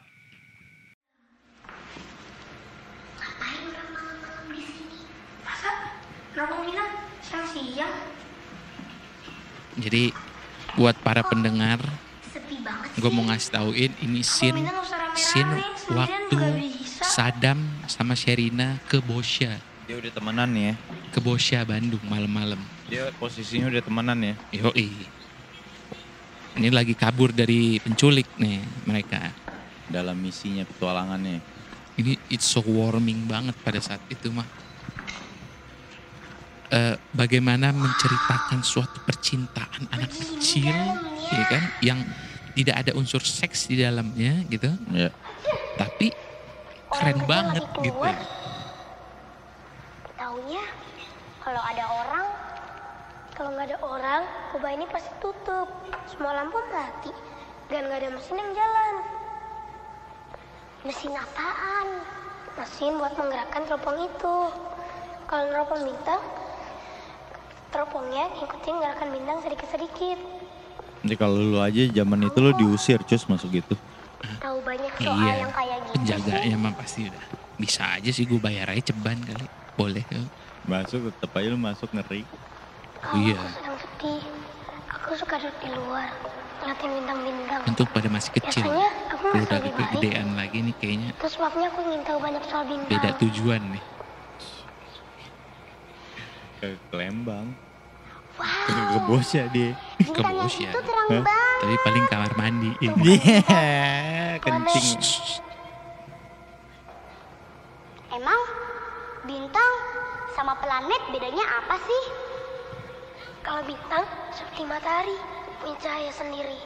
[3.18, 4.98] Ngapain orang malam-malam di sini?
[5.42, 5.98] Masa
[6.38, 6.84] nongolnya
[7.26, 7.96] siang-siang?
[9.78, 10.10] Jadi
[10.74, 11.78] buat para pendengar,
[12.30, 14.62] Sepi banget gue mau ngasih tauin ini scene
[15.14, 15.58] scene
[15.90, 16.70] waktu.
[17.00, 17.58] Sadam
[17.90, 20.72] sama Sherina ke Bosya, Dia udah temenan ya.
[21.10, 22.60] ke Bosya Bandung malam-malam.
[22.86, 24.34] Dia posisinya udah temenan ya.
[24.54, 24.94] Yoi.
[26.60, 29.32] Ini lagi kabur dari penculik nih mereka.
[29.90, 31.42] Dalam misinya petualangannya.
[31.98, 34.46] Ini it's so warming banget pada saat itu mah.
[36.70, 40.70] Eh, bagaimana menceritakan suatu percintaan anak kecil,
[41.26, 41.98] ya kan, yang
[42.54, 45.10] tidak ada unsur seks di dalamnya gitu, Ya.
[45.74, 46.14] tapi
[46.86, 47.98] keren banget gitu.
[50.14, 50.62] Taunya
[51.42, 52.26] kalau ada orang,
[53.34, 54.22] kalau nggak ada orang,
[54.54, 55.66] kubah ini pasti tutup.
[56.06, 57.10] Semua lampu mati
[57.66, 58.94] dan nggak ada mesin yang jalan.
[60.86, 61.86] Mesin apaan?
[62.54, 64.36] Mesin buat menggerakkan teropong itu.
[65.26, 66.22] Kalau neropong bintang,
[67.80, 70.18] teropongnya ngikutin gerakan bintang sedikit-sedikit.
[71.00, 73.72] Jadi kalau lu aja zaman itu lu diusir cus masuk gitu.
[74.36, 76.60] Tahu banyak soal Iya, yang kayak gitu penjaganya sih.
[76.60, 77.24] mah pasti udah
[77.56, 80.04] bisa aja sih gue bayar aja ceban kali, boleh.
[80.04, 80.20] ya.
[80.62, 82.20] Masuk tetep aja lu masuk ngeri.
[83.00, 83.32] Kalau Iya.
[83.34, 84.22] aku sedang sedih,
[84.92, 86.08] aku suka duduk di luar,
[86.60, 87.60] ngeliatin bintang-bintang.
[87.64, 89.88] Untuk pada masih kecil, Biasanya aku merasa udah lebih baik.
[89.88, 92.92] kegedean lagi nih kayaknya Terus sebabnya aku ingin tahu banyak soal bintang.
[92.92, 93.84] beda tujuan nih.
[96.60, 97.56] Ke Lembang.
[98.40, 99.76] Wow, Ke ke bos ya dia.
[100.00, 100.72] bintang yang bos ya.
[100.72, 101.20] itu terang Hah?
[101.20, 101.58] banget.
[101.60, 102.70] Tapi paling kamar mandi.
[102.80, 102.92] ya.
[102.96, 103.60] Iya,
[104.40, 104.88] kencing.
[108.10, 108.40] Emang
[109.22, 109.72] bintang
[110.32, 112.04] sama planet bedanya apa sih?
[113.40, 115.16] Kalau bintang seperti matahari,
[115.60, 116.60] punya cahaya sendiri.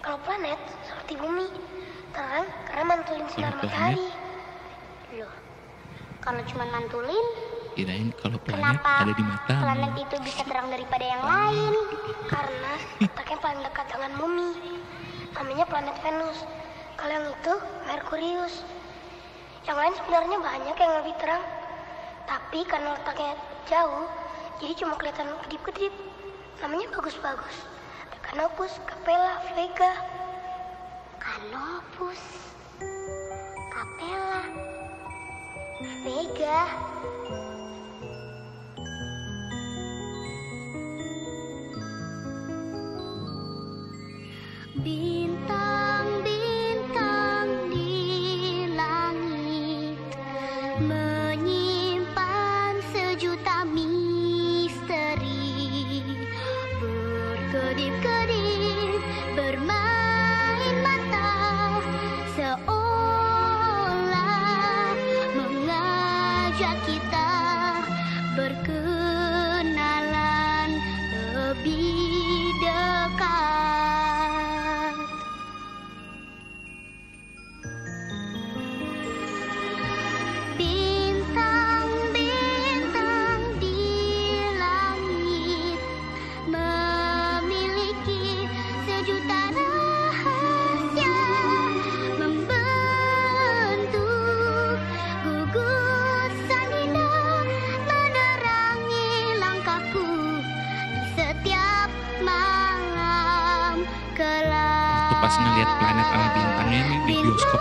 [0.00, 1.48] Kalau planet seperti bumi,
[2.10, 4.08] terang karena mantulin sinar matahari.
[5.14, 5.32] Loh,
[6.18, 7.26] kalau cuma mantulin,
[7.72, 9.54] Kirain kalau planet kenapa ada di mata.
[9.64, 11.72] planet itu bisa terang daripada yang lain?
[12.28, 14.50] Karena letaknya paling dekat dengan bumi.
[15.32, 16.38] Namanya planet Venus.
[17.00, 17.54] Kalau yang itu
[17.88, 18.54] Merkurius.
[19.64, 21.44] Yang lain sebenarnya banyak yang lebih terang.
[22.28, 24.06] Tapi karena letaknya jauh,
[24.60, 25.92] jadi cuma kelihatan kedip-kedip.
[26.60, 27.56] Namanya bagus-bagus.
[28.22, 29.92] Canopus, Capella, Vega.
[31.18, 32.20] Canopus,
[33.72, 34.44] Capella,
[36.04, 36.60] Vega.
[44.82, 45.21] Bintang-bintang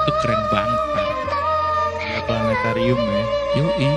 [0.05, 0.79] tuh keren banget.
[2.27, 3.23] Planetarium ya.
[3.59, 3.91] Yoi.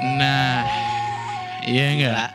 [0.01, 0.65] Nah,
[1.63, 2.31] iya enggak?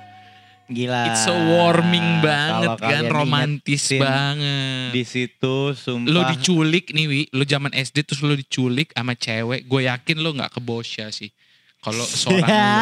[0.66, 1.02] Gila.
[1.10, 4.94] It's so warming banget kan, romantis banget.
[4.94, 6.10] Di situ sumpah.
[6.10, 10.34] Lo diculik nih Wi, lo zaman SD terus lo diculik sama cewek, gue yakin lo
[10.34, 11.30] nggak ke Bosya sih.
[11.82, 12.82] Kalau seorang Ya,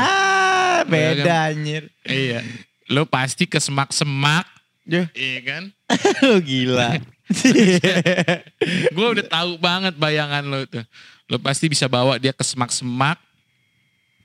[0.79, 0.87] lo.
[0.87, 1.83] beda anjir.
[2.03, 2.39] Iya.
[2.87, 4.47] Lo pasti ke semak-semak,
[4.83, 5.63] Duh, iya kan?
[6.27, 6.99] lu gila.
[8.95, 10.83] Gue udah tahu banget bayangan lo tuh.
[11.31, 13.15] Lo pasti bisa bawa dia ke semak-semak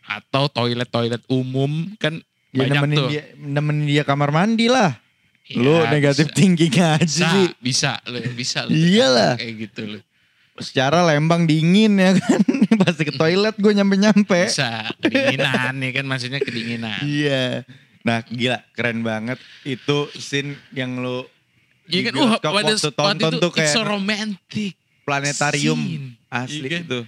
[0.09, 2.17] atau toilet-toilet umum kan
[2.49, 3.09] ya banyak nemenin tuh.
[3.13, 4.97] dia, nemenin dia kamar mandi lah.
[5.51, 6.37] lu Ya, negatif bisa.
[6.37, 7.47] thinking aja Bisa, sih.
[7.57, 8.73] bisa lo, bisa lo.
[8.73, 9.37] Iyalah.
[9.37, 9.99] Kayak gitu lo.
[10.59, 12.41] Secara Lembang dingin ya kan.
[12.85, 14.45] Pasti ke toilet gue nyampe-nyampe.
[14.45, 17.01] Bisa, kedinginan nih kan maksudnya kedinginan.
[17.01, 17.65] Iya.
[18.05, 19.41] Nah gila keren banget.
[19.63, 21.25] Itu scene yang lu
[21.89, 24.73] Iya kan, pada waktu waktu tonton itu tuh it's kayak so romantic.
[25.09, 26.07] planetarium scene.
[26.29, 26.83] asli Iya kan?
[26.85, 27.01] itu.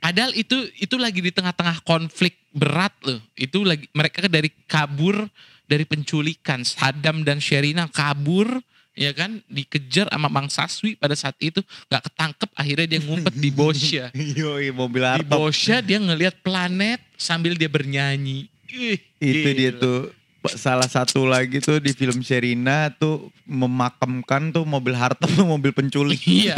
[0.00, 3.18] Padahal itu itu lagi di tengah-tengah konflik berat loh.
[3.34, 5.26] Itu lagi mereka dari kabur
[5.66, 6.62] dari penculikan.
[6.62, 8.62] Saddam dan Sherina kabur
[8.96, 11.60] ya kan dikejar sama Bang Saswi pada saat itu
[11.92, 14.04] nggak ketangkep akhirnya dia ngumpet di Bosya.
[14.40, 15.26] Yoi mobil Di.
[15.28, 18.48] Bosya dia ngelihat planet sambil dia bernyanyi.
[18.72, 20.12] Ih, Itu dia tuh
[20.54, 26.22] salah satu lagi tuh di film Sherina tuh memakamkan tuh mobil hartop tuh mobil penculik.
[26.22, 26.54] Iya.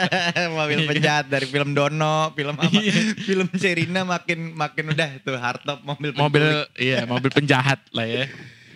[0.58, 2.68] mobil penjahat dari film Dono, film apa?
[2.68, 3.16] Iya.
[3.24, 6.28] film Sherina makin makin udah tuh hartop mobil penculik.
[6.28, 8.24] mobil iya mobil penjahat lah ya.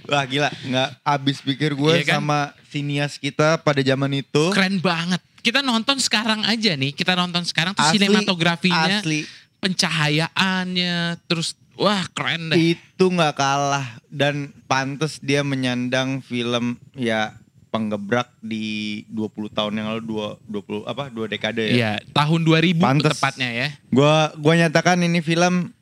[0.04, 2.20] Wah gila, nggak habis pikir gue Iya kan?
[2.20, 4.52] sama sinias kita pada zaman itu.
[4.52, 5.20] Keren banget.
[5.40, 6.92] Kita nonton sekarang aja nih.
[6.92, 9.24] Kita nonton sekarang tuh Asli, sinematografinya, Asli
[9.64, 12.74] pencahayaannya, terus wah keren deh.
[12.76, 17.34] itu nggak kalah dan pantas dia menyandang film ya
[17.68, 21.74] penggebrak di 20 tahun yang lalu dua 20 apa dua dekade ya.
[21.74, 23.10] Iya, tahun 2000 Pantes.
[23.18, 23.68] tepatnya ya.
[23.90, 25.74] Gua gua nyatakan ini film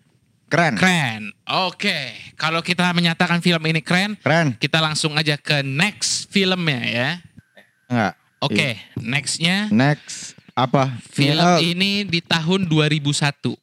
[0.49, 0.81] keren.
[0.81, 1.37] Keren.
[1.69, 4.57] Oke, kalau kita menyatakan film ini keren, Keren.
[4.57, 7.11] kita langsung aja ke next filmnya ya.
[7.93, 8.15] Enggak.
[8.43, 10.97] Oke, nextnya Next apa?
[11.13, 13.55] film Oh, ini di tahun 2001.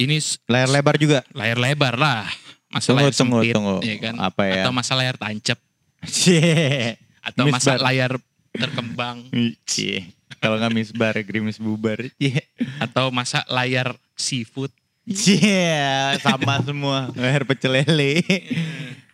[0.00, 0.16] Ini
[0.48, 1.20] layar lebar juga.
[1.30, 2.24] layar lebar lah.
[2.70, 3.76] Masa Tunggu, layar tunggu, sempit, tunggu.
[3.82, 4.14] ya kan?
[4.16, 4.54] Apa ya?
[4.62, 5.58] Atau masa layar tancap,
[6.06, 6.96] Cie.
[7.20, 7.78] atau masa Misbar.
[7.84, 8.12] layar
[8.52, 9.18] terkembang,
[9.66, 10.06] Cie.
[10.40, 12.00] Kalau nggak misbar, gerimis bubar.
[12.16, 12.46] Cie.
[12.78, 14.70] atau masa layar seafood.
[15.04, 15.74] Cie,
[16.22, 17.10] sama semua.
[17.12, 18.22] Layar pecel lele.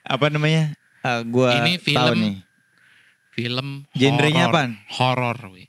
[0.04, 0.76] Apa namanya?
[1.00, 2.36] Ah, gua Ini tahu film nih.
[3.32, 4.46] Film Genrenya?
[5.00, 5.66] Horor, weh.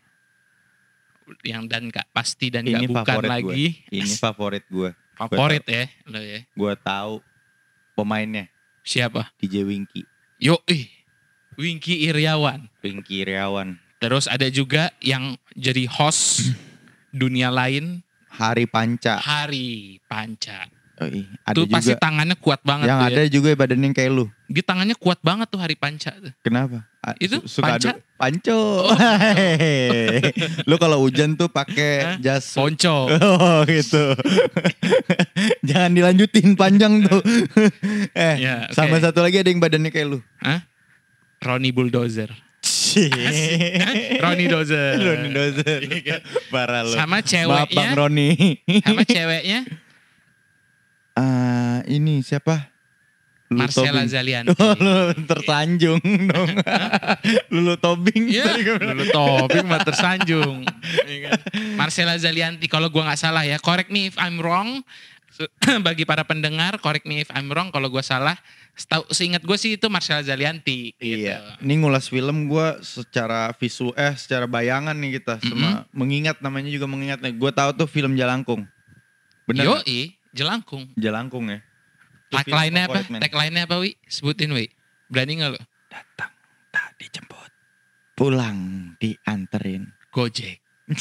[1.44, 3.68] Yang dan gak pasti dan Ini gak bukan lagi.
[3.88, 3.96] gue.
[3.96, 4.92] Ini favorit gue.
[5.18, 6.46] Favorit ya, lo ya.
[6.54, 7.26] Gue tahu
[7.98, 8.48] pemainnya
[8.88, 9.36] Siapa?
[9.44, 10.08] DJ Winky.
[10.40, 10.88] Yo, ih.
[11.60, 12.72] Wingky Iriawan.
[12.80, 13.76] Winky Iriawan.
[14.00, 16.56] Terus ada juga yang jadi host
[17.12, 18.00] dunia lain
[18.32, 19.20] Hari Panca.
[19.20, 20.72] Hari Panca.
[20.98, 21.30] Oh, iya.
[21.46, 23.30] Ada Tuh pasti juga tangannya kuat banget yang tuh ada ya.
[23.30, 24.26] juga badannya kayak lu.
[24.48, 26.34] Dia tangannya kuat banget tuh Hari Panca tuh.
[26.42, 26.90] Kenapa?
[27.00, 27.90] A- Itu su- suka Panca?
[27.94, 28.62] adu- Panco.
[30.70, 33.06] lu kalau hujan tuh pakai jas Ponco.
[33.14, 34.18] Oh gitu.
[35.70, 37.22] Jangan dilanjutin panjang tuh.
[38.12, 38.74] eh, Ya, oke.
[38.74, 40.20] sama satu lagi ada yang badannya kayak lu.
[40.40, 40.66] Hah?
[41.40, 42.34] Ronnie Bulldozer.
[44.18, 44.98] Ronnie Dozer.
[44.98, 45.80] Roni Dozer.
[45.84, 46.20] Iya kan?
[46.50, 46.92] Parah lu.
[46.92, 47.76] Sama Maaf ceweknya.
[47.78, 48.30] Bang Roni.
[48.82, 49.60] Sama ceweknya
[51.18, 52.78] Ah, ini siapa?
[53.48, 54.12] Lulu Marcella Tobing.
[54.12, 54.52] Zalianti.
[54.60, 56.52] Oh, lu tersanjung dong.
[57.54, 58.24] Lulu Tobing.
[58.28, 60.68] Iya, dulu topik mah tersanjung.
[61.10, 61.40] Iya kan?
[61.80, 64.84] Marcella Zalianti kalau gua nggak salah ya, correct me if I'm wrong.
[65.86, 68.36] Bagi para pendengar, correct me if I'm wrong kalau gua salah.
[68.78, 70.94] Setahu seingat gue sih itu Marcella Zalianti.
[71.02, 71.26] gitu.
[71.26, 71.58] Iya.
[71.64, 76.86] Ini ngulas film gua secara visual eh secara bayangan nih kita sama mengingat namanya juga
[76.86, 77.34] mengingat nih.
[77.34, 78.68] Gua tahu tuh film Jalangkung.
[79.48, 79.88] Nggak?
[79.88, 80.90] Yoi, jelangkung.
[80.98, 81.60] Jalangkung ya.
[82.28, 83.00] Tagline-nya apa?
[83.08, 83.96] Tagline-nya apa, Wi?
[84.08, 84.68] Sebutin, Wi.
[85.08, 85.62] Berani nggak lo?
[85.88, 86.32] Datang
[86.72, 87.52] tak dijemput.
[88.18, 89.88] Pulang dianterin.
[90.12, 90.64] Gojek.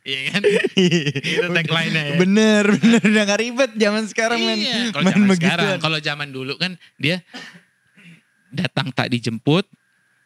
[0.00, 0.40] Iya kan?
[0.72, 2.16] Itu tagline-nya ya.
[2.16, 3.00] Bener, bener.
[3.04, 4.56] Udah gak ribet zaman sekarang men.
[4.58, 7.20] Iya, kalau zaman sekarang, kalau zaman dulu kan dia
[8.50, 9.68] datang tak dijemput,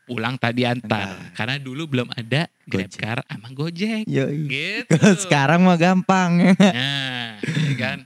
[0.05, 1.09] pulang tak diantar.
[1.11, 1.33] Nah.
[1.33, 2.47] Karena dulu belum ada.
[2.64, 4.05] GrabCar sama Gojek.
[4.05, 4.49] Yoi.
[4.49, 4.97] Gitu.
[5.25, 6.57] Sekarang mah gampang.
[6.57, 7.99] Nah, iya kan?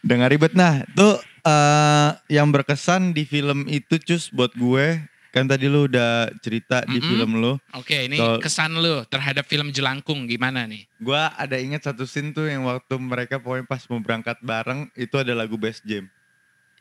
[0.00, 0.52] Udah gak ribet.
[0.52, 5.04] Nah, tuh eh, yang berkesan di film itu cus buat gue.
[5.28, 7.08] Kan tadi lu udah cerita di Mm-mm.
[7.12, 7.52] film lu.
[7.76, 10.88] Oke, ini Kalau- kesan lu terhadap film Jelangkung gimana nih?
[10.96, 14.88] Gue ada ingat satu scene tuh yang waktu mereka pokoknya pas mau berangkat bareng.
[14.96, 16.08] Itu ada lagu Best Jam.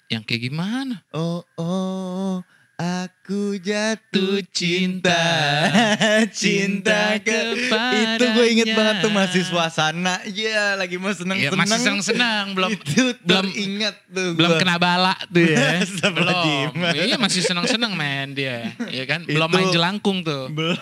[0.07, 1.03] Yang kayak gimana?
[1.11, 2.39] Oh, oh,
[2.75, 5.23] aku jatuh Tuh cinta,
[6.29, 8.13] cinta ke kepadanya.
[8.13, 12.69] itu gue inget banget tuh masih suasana Iya lagi mau seneng seneng masih senang-senang, belum
[12.69, 14.59] itu belum- teringat tuh belum gua.
[14.59, 15.79] kena bala tuh ya.
[16.15, 16.71] Belum.
[16.93, 18.71] Iya masih senang-senang main dia.
[18.85, 19.23] Iya kan?
[19.23, 20.47] Belum Itu- main jelangkung tuh.
[20.49, 20.79] belum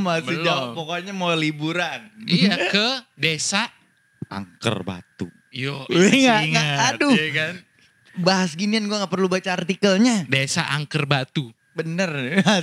[0.00, 0.44] masih Belum.
[0.44, 3.70] jauh pokoknya mau liburan iya ke desa
[4.26, 6.44] angker batu Yo, ingat,
[6.92, 7.08] aduh.
[7.10, 7.54] iya kan?
[8.18, 11.54] Bahas ginian gue nggak perlu baca artikelnya Desa Angker Batu.
[11.78, 12.10] bener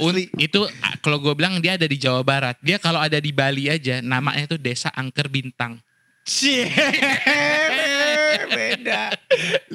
[0.03, 2.59] Un- asli itu ah, kalau gue bilang dia ada di Jawa Barat.
[2.59, 5.79] Dia kalau ada di Bali aja namanya tuh Desa Angker Bintang.
[6.25, 6.65] Cie,
[8.47, 9.01] beda.
[9.67, 9.71] 5%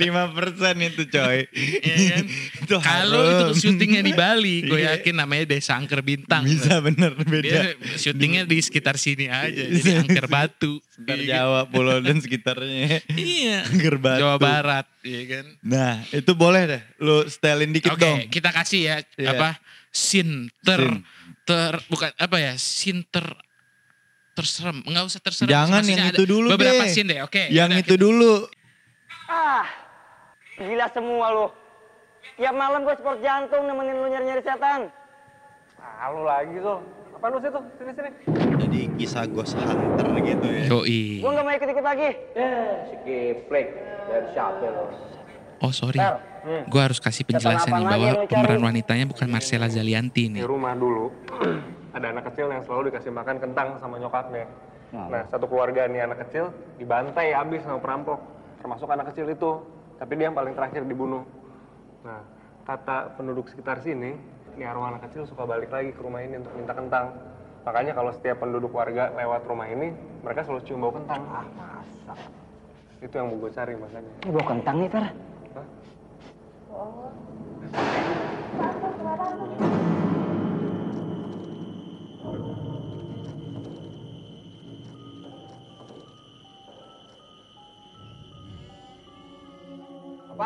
[0.83, 1.39] itu coy.
[1.51, 2.25] Iya kan?
[2.63, 4.97] itu Kalau itu syutingnya di Bali, gue Iya.
[4.97, 6.43] yakin namanya Desa Angker Bintang.
[6.43, 7.45] Bisa bener beda.
[7.45, 7.63] Dia
[7.97, 10.81] syutingnya di sekitar sini aja, jadi Angker Batu.
[10.91, 11.39] Sekitar Iya kan?
[11.41, 13.01] Jawa, Pulau dan sekitarnya.
[13.11, 13.59] Iya.
[13.67, 14.21] Angker batu.
[14.21, 15.47] Jawa Barat, iya kan?
[15.61, 16.83] Nah, itu boleh deh.
[16.99, 18.19] Lu stylein dikit Oke, dong.
[18.29, 19.33] kita kasih ya Iya.
[19.33, 19.49] apa?
[19.91, 21.03] Scene ter Scene.
[21.43, 22.55] ter bukan apa ya?
[22.55, 23.27] Scene ter
[24.41, 25.49] terserem, nggak usah terserem.
[25.49, 26.91] Jangan Maksudnya yang ada itu dulu Beberapa deh.
[26.91, 27.43] scene deh, oke.
[27.47, 28.35] Yang yaudah, itu dulu.
[29.27, 29.65] Ah,
[30.57, 31.47] gila semua lu.
[32.35, 34.81] Tiap malam gue sport jantung nemenin lu nyari-nyari setan.
[35.77, 36.81] Ah, lu lagi tuh.
[37.15, 37.61] Apaan lu situ?
[37.77, 38.11] Sini, sini.
[38.57, 40.65] Jadi kisah Ghost Hunter gitu ya.
[40.67, 41.21] Yoi.
[41.21, 42.11] Gue gak mau ikut-ikut lagi.
[42.33, 43.67] Eh, si Kiplek.
[44.09, 44.85] Dari siapa lu?
[45.61, 46.73] Oh sorry, hmm.
[46.73, 50.49] gue harus kasih penjelasan nih bahwa yang pemeran wanitanya bukan Marcella Zalianti di nih.
[50.49, 51.13] rumah dulu
[51.91, 54.47] ada anak kecil yang selalu dikasih makan kentang sama nyokapnya.
[54.91, 58.19] Nah, satu keluarga nih anak kecil dibantai habis sama perampok,
[58.59, 59.63] termasuk anak kecil itu.
[60.01, 61.23] Tapi dia yang paling terakhir dibunuh.
[62.03, 62.25] Nah,
[62.65, 64.17] kata penduduk sekitar sini,
[64.57, 67.13] ini arwah anak kecil suka balik lagi ke rumah ini untuk minta kentang.
[67.69, 69.93] Makanya kalau setiap penduduk warga lewat rumah ini,
[70.25, 71.21] mereka selalu cium bau kentang.
[71.29, 72.17] Ah, masa?
[73.05, 74.13] Itu yang mau gue cari makanya.
[74.25, 75.05] Ini bawa kentang nih, Fer.
[75.05, 75.67] Hah?
[79.11, 79.80] Apaan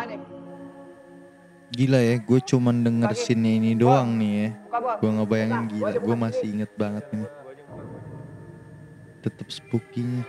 [0.03, 0.21] nih?
[1.75, 4.49] Gila ya, gue cuman denger scene ini doang nih ya.
[4.99, 7.27] Gue ngebayangin Buka, gila, gue masih inget banget ini.
[9.23, 10.23] Tetep spooky-nya.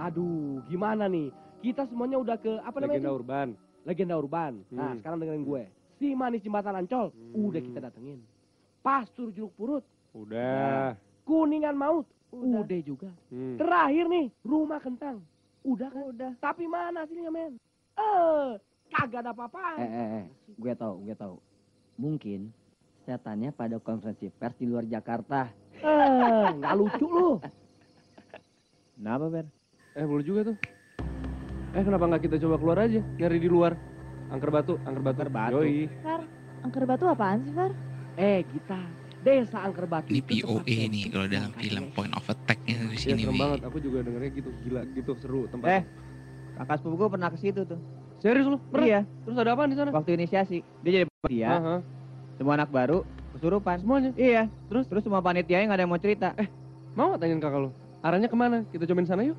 [0.00, 1.28] Aduh, gimana nih?
[1.60, 2.96] Kita semuanya udah ke apa namanya?
[2.96, 3.18] Legenda itu?
[3.20, 3.48] urban.
[3.84, 4.52] Legenda urban.
[4.72, 4.98] Nah, Hmm.
[4.98, 5.62] sekarang dengerin gue.
[6.00, 8.24] Si manis jembatan Ancol, udah kita datengin.
[8.80, 9.84] Pastur jeruk purut,
[10.16, 10.96] Udah.
[11.28, 13.10] kuningan maut, udah, juga.
[13.30, 13.58] Hmm.
[13.58, 15.22] Terakhir nih, rumah kentang.
[15.66, 16.04] Udah kan?
[16.14, 16.32] Udah.
[16.40, 17.58] Tapi mana hasilnya, men?
[17.98, 18.48] Eh,
[18.90, 19.76] kagak ada apa-apa.
[19.76, 20.26] Eh, eh, eh,
[20.56, 21.36] gue tahu, gue tahu.
[22.00, 22.48] Mungkin
[23.04, 25.50] setannya pada konferensi pers di luar Jakarta.
[25.80, 27.30] Eh, nggak lucu lu.
[28.96, 29.46] Kenapa, Ber?
[29.96, 30.56] Eh boleh juga tuh.
[31.70, 33.74] Eh kenapa nggak kita coba keluar aja, nyari di luar.
[34.30, 35.18] Angker batu, angker batu.
[35.26, 35.56] Angker batu.
[35.58, 35.90] Yoi.
[36.02, 36.22] Far,
[36.62, 37.72] angker batu apaan sih, Far?
[38.18, 40.08] Eh, kita desa Angker Batu.
[40.08, 43.22] Ini POE nih kalau dalam yang film point of attack-nya di Iya sini.
[43.24, 43.36] Wi.
[43.36, 45.68] banget, aku juga dengernya gitu, gila gitu, seru tempat.
[45.70, 45.82] Eh,
[46.56, 47.80] kakak sepupu gue pernah ke situ tuh.
[48.16, 48.60] serius lu?
[48.68, 48.84] Pernah?
[48.86, 49.90] Iya, Terus ada apa di sana?
[49.90, 50.60] waktu inisiasi.
[50.84, 51.74] Dia jadi panitia, Aha.
[52.36, 53.00] semua anak baru
[53.32, 53.80] kesurupan.
[53.80, 54.10] Semuanya.
[54.12, 56.28] Iya, terus terus semua panitianya nggak ada yang mau cerita.
[56.36, 56.48] Eh,
[56.90, 57.70] Mau tanyain kakak lu?
[58.00, 58.60] Arahnya ke mana?
[58.66, 59.38] Kita cobain sana yuk.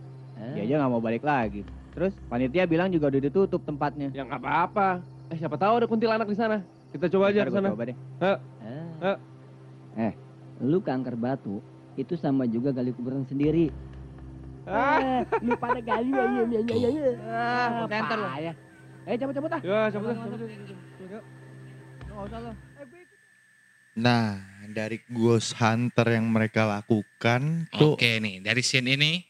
[0.55, 1.61] dia aja nggak mau balik lagi.
[1.91, 4.09] Terus panitia bilang juga udah ditutup tempatnya.
[4.09, 5.03] Ya nggak apa-apa.
[5.29, 6.65] Eh siapa tahu ada kuntilanak di sana.
[6.89, 7.69] Kita coba aja ke sana.
[7.69, 7.97] coba deh.
[8.17, 8.35] Ayo.
[9.03, 9.17] Eh.
[9.97, 10.13] Eh,
[10.61, 11.59] lu ke Angker Batu
[11.99, 13.71] itu sama juga gali kuburan sendiri.
[14.61, 17.11] Eh, lu pada gali ya, ya, ya, ya, ya.
[17.25, 18.27] Ah, konten lu.
[18.29, 18.55] payah.
[19.09, 19.61] Eh, cabut-cabut ah.
[19.65, 19.79] Ya,
[22.21, 22.51] usah lu.
[23.91, 24.39] Nah,
[24.71, 29.25] dari Ghost Hunter yang mereka lakukan tuh Oke nih, dari scene ini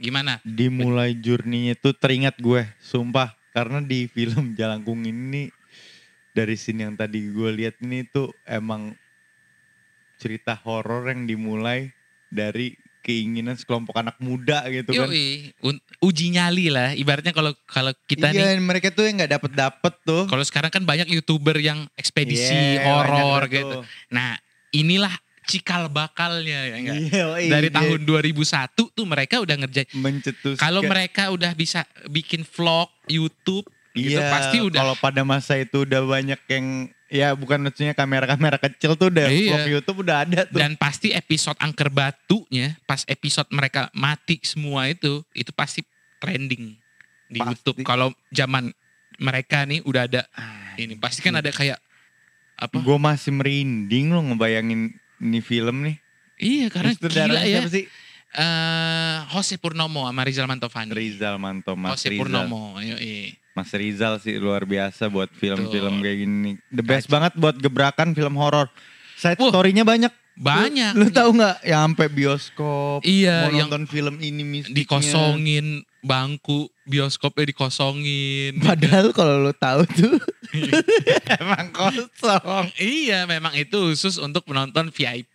[0.00, 0.40] gimana?
[0.40, 3.36] dimulai journey-nya tuh teringat gue, sumpah.
[3.50, 5.50] Karena di film Jalangkung ini
[6.30, 8.94] dari scene yang tadi gue lihat ini tuh emang
[10.20, 11.88] cerita horor yang dimulai
[12.28, 15.08] dari keinginan sekelompok anak muda gitu kan.
[15.08, 16.92] Yoi, un- uji nyali lah.
[16.92, 20.28] Ibaratnya kalau kalau kita iya, nih, mereka tuh yang nggak dapet dapet tuh.
[20.28, 23.80] kalau sekarang kan banyak youtuber yang ekspedisi Iya, horor gitu.
[23.80, 23.82] tuh.
[24.12, 24.36] Nah,
[24.70, 25.10] inilah
[25.48, 26.96] cikal bakalnya ya enggak?
[27.10, 27.76] Iya, Dari iya.
[27.80, 28.36] tahun 2001
[28.92, 29.88] tuh mereka udah ngerjain.
[29.96, 30.60] mencetuskan.
[30.60, 35.82] Kalau mereka udah bisa bikin vlog YouTube gitu Iya, pasti udah Kalau pada masa itu
[35.82, 36.66] udah banyak yang
[37.06, 39.50] ya bukan maksudnya kamera-kamera kecil tuh udah Iya.
[39.50, 40.56] vlog YouTube udah ada tuh.
[40.56, 45.82] dan pasti episode angker batunya pas episode mereka mati semua itu itu pasti
[46.18, 46.78] trending
[47.26, 47.50] di Pasti.
[47.56, 48.70] YouTube kalau zaman
[49.16, 50.22] mereka nih udah ada
[50.76, 51.82] ini pasti kan ada kayak
[52.54, 55.96] apa Gue masih merinding loh ngebayangin ini film nih.
[56.38, 57.84] iya karena gila ya siapa sih?
[58.30, 62.20] Eh, Jose Purnomo sama Rizal Mantovani Rizal Manto, Mas Jose Rizal.
[62.22, 63.34] Purnomo ayo iya.
[63.54, 66.52] Mas Rizal sih luar biasa buat film-film kayak gini.
[66.70, 68.70] The best banget buat gebrakan film horor.
[69.18, 70.12] Side Wah, story-nya banyak.
[70.40, 71.56] banyak Lu, lu tahu nggak?
[71.68, 73.00] Yang sampai bioskop.
[73.04, 74.76] Iya, mau yang nonton film ini mistiknya.
[74.86, 80.16] dikosongin bangku bioskopnya dikosongin Padahal kalau lu tahu tuh
[81.38, 82.66] emang kosong.
[82.82, 85.34] iya memang itu khusus untuk penonton VIP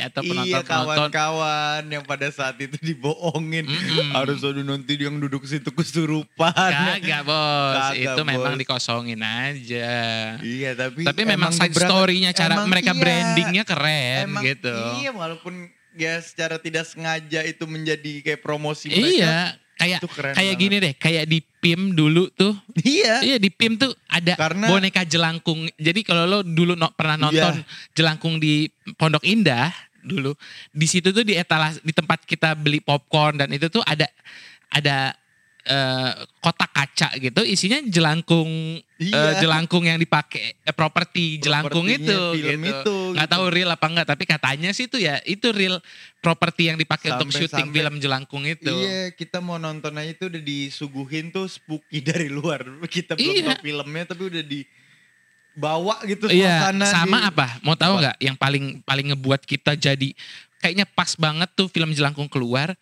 [0.00, 3.68] atau penonton iya kawan-kawan yang pada saat itu dibohongin.
[3.68, 4.16] Mm-mm.
[4.16, 6.52] Harus ada nanti yang duduk situ kesurupan.
[6.56, 8.60] Kagak bos, Kagak, itu memang Bos.
[8.64, 9.92] dikosongin aja.
[10.40, 13.00] Iya tapi Tapi memang side story-nya cara mereka iya.
[13.00, 14.72] brandingnya keren Emang gitu.
[15.04, 19.04] Iya walaupun ya secara tidak sengaja itu menjadi kayak promosi mereka.
[19.04, 19.36] Iya,
[19.76, 20.56] kayak kayak banget.
[20.58, 22.56] gini deh, kayak di PIM dulu tuh.
[22.80, 23.20] Iya.
[23.22, 25.68] Iya di PIM tuh ada Karena- boneka jelangkung.
[25.76, 27.68] Jadi kalau lo dulu no- pernah nonton Iya.
[27.92, 28.66] jelangkung di
[28.96, 29.68] Pondok Indah
[30.00, 30.32] dulu,
[30.70, 34.06] di situ tuh di etalas di tempat kita beli popcorn dan itu tuh ada
[34.68, 35.12] ada
[35.66, 38.48] eh, kotak kaca gitu isinya jelangkung
[38.78, 39.38] eh, Iya.
[39.38, 42.80] jelangkung yang dipakai eh, properti jelangkung itu film gitu.
[42.80, 43.34] itu, nggak gitu.
[43.34, 45.82] tahu real apa enggak tapi katanya sih itu ya itu real
[46.18, 48.70] properti yang dipakai untuk syuting sampai- film jelangkung itu.
[48.72, 52.62] Iya, kita mau nonton aja itu udah disuguhin tuh spooky dari luar.
[52.86, 53.44] Kita belum Iya.
[53.52, 57.46] tahu filmnya tapi udah dibawa gitu Iya, sama di- apa?
[57.60, 60.14] Mau tahu nggak yang paling paling ngebuat kita jadi
[60.58, 62.72] kayaknya pas banget tuh film Jelangkung keluar.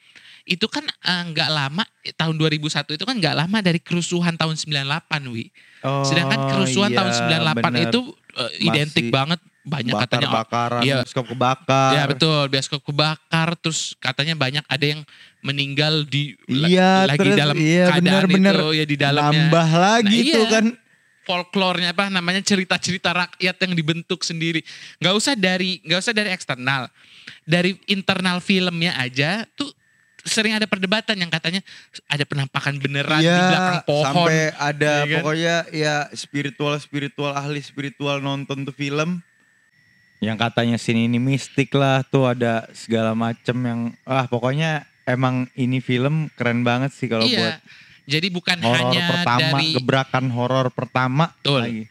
[0.44, 1.84] Itu kan eh, nggak lama
[2.14, 5.48] tahun 2001 itu kan nggak lama dari kerusuhan tahun 98, Wi.
[6.04, 7.82] Sedangkan Oh, kerusuhan iya, tahun 98 bener.
[7.88, 8.00] itu
[8.34, 10.96] eh, identik Masih banget banyak katanya bakar-bakaran, Iya.
[11.00, 11.90] bioskop kebakar.
[11.92, 15.00] Ya betul, bioskop kebakar terus katanya banyak ada yang
[15.40, 19.32] meninggal di Iya, lagi terus dalam iya, keadaan bener-bener itu ya di dalamnya.
[19.48, 20.52] Nambah lagi Nah, tuh iya.
[20.52, 20.66] kan.
[21.24, 24.60] folklornya apa namanya cerita-cerita rakyat yang dibentuk sendiri
[25.00, 26.92] nggak usah dari nggak usah dari eksternal
[27.48, 29.72] dari internal filmnya aja tuh
[30.24, 31.60] sering ada perdebatan yang katanya
[32.08, 35.14] ada penampakan beneran di belakang pohon Iya, sampai ada Iya kan?
[35.20, 39.20] pokoknya ya spiritual spiritual ahli spiritual nonton tuh film
[40.24, 45.84] yang katanya sini ini mistik lah tuh ada segala macem yang ah pokoknya emang ini
[45.84, 47.60] film keren banget sih kalau buat iya
[48.04, 51.60] jadi bukan hanya pertama dari gebrakan horor pertama Betul.
[51.64, 51.84] lagi.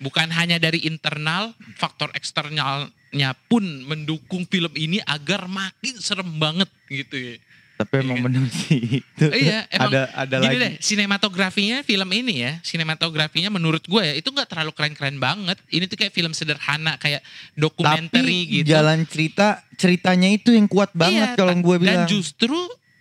[0.00, 7.16] bukan hanya dari internal faktor eksternalnya pun mendukung film ini agar makin serem banget gitu
[7.16, 7.36] ya
[7.78, 9.26] Tapi emang bener sih itu.
[9.30, 10.64] iya, emang ada ada Gini lagi.
[10.66, 15.62] deh, sinematografinya film ini ya, sinematografinya menurut gue ya itu nggak terlalu keren-keren banget.
[15.68, 17.22] Ini tuh kayak film sederhana, kayak
[17.54, 18.66] dokumenter Tapi gitu.
[18.68, 22.02] jalan cerita ceritanya itu yang kuat banget Iya, kalau gue bilang.
[22.02, 22.58] Dan justru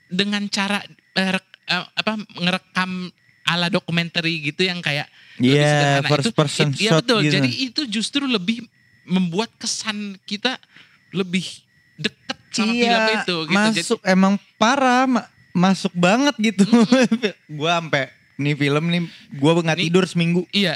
[0.08, 3.10] dengan cara eh, apa ngerekam
[3.44, 5.10] ala dokumenter gitu yang kayak
[5.42, 6.08] lebih Iya, sederhana.
[6.08, 7.20] first Itu- person it- iya shot betul.
[7.26, 7.34] gitu.
[7.34, 8.62] Jadi itu justru lebih
[9.06, 10.62] membuat kesan kita
[11.10, 11.50] lebih
[11.98, 13.36] deket sama iya, film itu gitu.
[13.46, 16.66] Jadi- Masuk emang parah, ma- masuk banget gitu.
[17.58, 19.02] gua sampai nih film nih
[19.38, 20.42] gua nggak tidur seminggu.
[20.50, 20.76] Iya.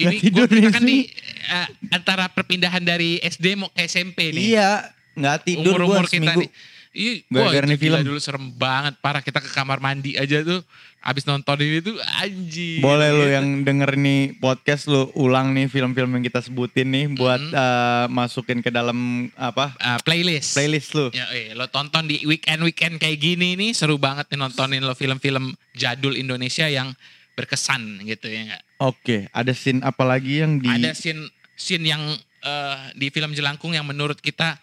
[0.00, 0.98] Ini tidur gue kita nih kan di
[1.46, 4.56] eh, antara perpindahan dari SD mau ke SMP nih.
[4.56, 6.40] Iya, nggak tidur gua Umur-umur kita seminggu.
[6.46, 6.50] nih.
[6.90, 8.02] Iya, Gara-gara nih film.
[8.02, 8.98] dulu serem banget.
[8.98, 10.58] Parah kita ke kamar mandi aja tuh.
[11.00, 12.78] Abis nonton ini tuh anjing.
[12.78, 17.38] Boleh lu yang denger nih podcast lu ulang nih film-film yang kita sebutin nih buat
[17.40, 17.56] Mm-hmm.
[17.56, 18.98] eh, masukin ke dalam
[19.34, 20.52] apa Ah, playlist.
[20.52, 21.08] playlist lu.
[21.10, 25.54] Ya, eh, lo tonton di weekend-weekend kayak gini nih seru banget nih nontonin lo film-film
[25.72, 26.92] jadul Indonesia yang
[27.32, 28.58] berkesan gitu ya?
[28.76, 31.22] Oke, ada scene apa lagi yang di Ada scene
[31.54, 32.02] scene yang
[32.42, 34.60] eh, di film Jelangkung yang menurut kita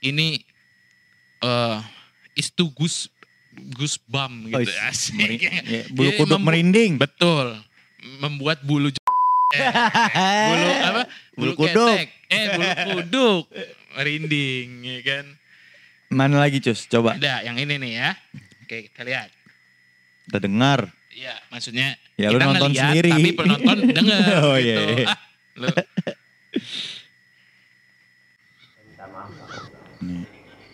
[0.00, 0.38] ini
[1.42, 1.78] eh
[2.34, 3.10] is to goose
[3.52, 5.12] goosebump Oh, gitu is- asik.
[5.14, 6.92] meri- ya, bulu Jadi kuduk membu- merinding.
[6.96, 7.60] Betul.
[8.18, 8.88] Membuat bulu
[9.52, 9.68] eh,
[10.48, 11.02] bulu apa?
[11.34, 11.92] Bulu kuduk.
[11.92, 12.08] ketek.
[12.26, 13.42] Eh bulu kuduk
[13.92, 15.24] merinding ya kan.
[16.08, 16.84] Mana lagi Cus?
[16.86, 18.10] Coba Ada yang ini nih ya.
[18.62, 19.28] Oke, kita lihat.
[20.24, 20.88] kita dengar.
[21.12, 23.10] Iya, maksudnya Ya, lu kita nonton ngeliat, sendiri.
[23.10, 24.64] tapi penonton denger Oh, gitu.
[24.64, 25.06] iya, iya.
[25.06, 25.18] Ah,
[25.54, 25.68] lu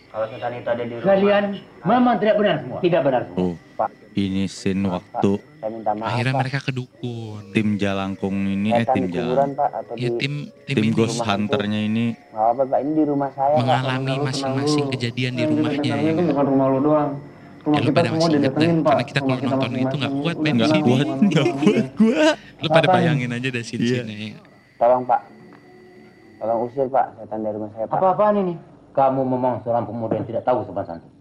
[0.09, 1.43] Kalau setan itu ada di rumah, Kalian
[1.85, 2.79] memang tidak benar semua.
[2.81, 3.39] Tidak benar semua.
[3.45, 3.55] Oh,
[4.11, 6.07] ini scene waktu saya minta maaf.
[6.09, 6.39] akhirnya Pak.
[6.41, 7.43] mereka ke dukun.
[7.53, 10.33] tim Jalangkung ini eh tim di Jalang Pak, atau Ya di tim
[10.65, 13.61] tim, tim ini Ghost Hunternya ini Nggak apa Pak, ini di rumah saya, Pak.
[13.61, 16.11] mengalami masing-masing kejadian di rumahnya ya.
[16.11, 17.09] Itu bukan rumah lu doang.
[17.59, 18.87] Rumah Ya, lu pada masih inget dah, Pak.
[18.87, 20.79] karena kita kalau nonton itu nggak kuat, men, nggak sini.
[20.79, 21.19] tenang, kuat Pak.
[21.29, 22.27] nggak kuat gua.
[22.59, 24.01] Lu pada bayangin aja dah sini Iya.
[24.75, 25.21] Tolong Pak.
[26.39, 27.95] Tolong usir Pak, setan dari rumah saya Pak.
[27.95, 28.53] Apa-apaan ini?
[28.89, 31.11] Kamu memang seorang pemuda yang tidak tahu sopan santun.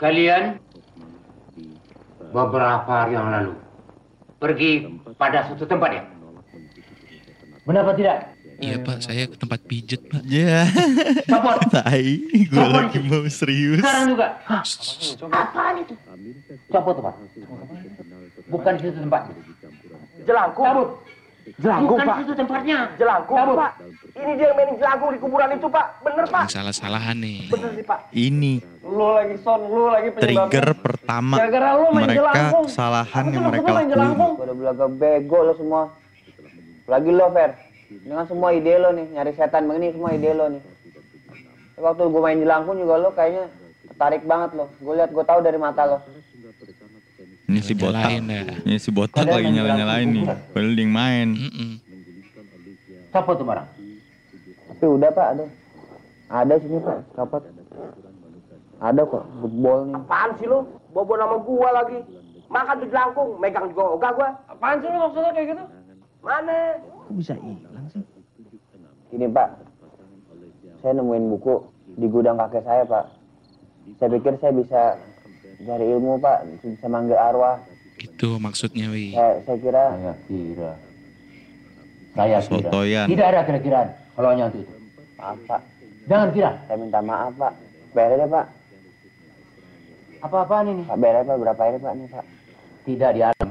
[0.00, 0.42] Kalian
[2.32, 3.54] beberapa hari yang lalu
[4.40, 6.02] pergi pada suatu tempat ya?
[7.66, 8.18] Benar apa tidak?
[8.56, 10.24] Iya pak, saya ke tempat pijet pak.
[10.24, 10.64] Ya,
[11.28, 11.60] Copot.
[11.76, 13.84] tai, gue lagi mau serius.
[13.84, 14.40] Sekarang juga.
[14.48, 14.64] Hah?
[15.28, 15.92] Apaan itu?
[16.72, 17.14] Copot Pak.
[18.48, 19.36] Bukan di situ tempatnya.
[20.26, 20.66] Jelangkung.
[20.66, 20.88] Cabut.
[21.56, 22.16] Jelangkung, Bukan Pak.
[22.16, 22.78] di situ tempatnya.
[22.98, 23.56] Jelangkung, Cabut.
[23.56, 23.72] Pak.
[24.16, 25.86] Ini dia yang mainin jelangkung di kuburan itu, Pak.
[26.02, 26.44] Bener, Pak.
[26.48, 27.38] Salah-salahan nih.
[27.46, 27.98] Bener sih, Pak.
[28.10, 28.52] Ini
[28.82, 30.46] Lu lagi son, lu lagi penyebabnya.
[30.46, 32.64] trigger pertama Gara-gara lu main mereka jelangkung.
[32.66, 34.34] kesalahan yang mereka lakuin.
[34.36, 35.82] udah belaga bego lo semua.
[36.86, 37.50] Lagi lo, Fer.
[37.86, 40.62] Dengan semua ide lo nih, nyari setan begini semua ide lo nih.
[41.76, 43.46] Waktu gue main jelangkung juga lo kayaknya
[43.86, 44.66] tertarik banget lo.
[44.76, 45.98] Gue lihat, gue tahu dari mata lo.
[47.46, 48.58] Ini si botak, dah.
[48.66, 50.24] ini si botak lagi nyala-nyalain nih.
[50.26, 50.38] jelangkung.
[50.50, 51.28] Padahal dia yang main.
[53.14, 53.68] Copot tuh barang.
[54.66, 55.44] Tapi udah Pak, ada.
[56.26, 57.42] Ada sini Pak, kapat.
[58.82, 59.94] Ada kok, football nih.
[59.94, 60.58] Apaan sih lu?
[60.90, 61.98] Bobo nama gua lagi.
[62.50, 64.28] Makan tuh jelangkung, megang juga ogah gua.
[64.50, 65.64] Apaan sih lu maksudnya kayak gitu?
[66.26, 66.58] Mana?
[69.14, 69.48] Ini Pak,
[70.82, 71.54] saya nemuin buku
[71.96, 73.04] di gudang kakek saya pak.
[73.96, 74.82] Saya pikir saya bisa
[75.58, 77.56] cari ilmu pak, bisa manggil arwah.
[77.96, 79.12] Itu maksudnya, Wi.
[79.12, 80.72] Saya, saya kira Saya kira.
[82.12, 82.60] Saya kira.
[82.62, 83.06] Sotoyan.
[83.06, 83.88] Tidak ada kira-kiraan.
[84.12, 84.74] Kalau hanya untuk itu.
[85.16, 85.60] maaf pak,
[86.06, 86.50] Jangan kira.
[86.62, 87.52] saya minta maaf pak.
[87.90, 88.46] Bayar aja pak,
[90.18, 90.82] Apa-apaan ini?
[90.84, 92.24] pak bayar pak berapa ini pak nih pak.
[92.84, 93.50] Tidak di alam.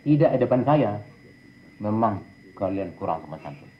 [0.00, 0.90] Tidak di depan saya.
[1.78, 2.14] Memang
[2.54, 3.70] kalian kurang sama santun.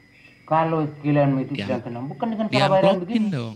[0.43, 1.65] Kalau kalian itu Ya.
[1.65, 3.27] tidak tenang, bukan dengan cara bayaran begini.
[3.29, 3.55] dong.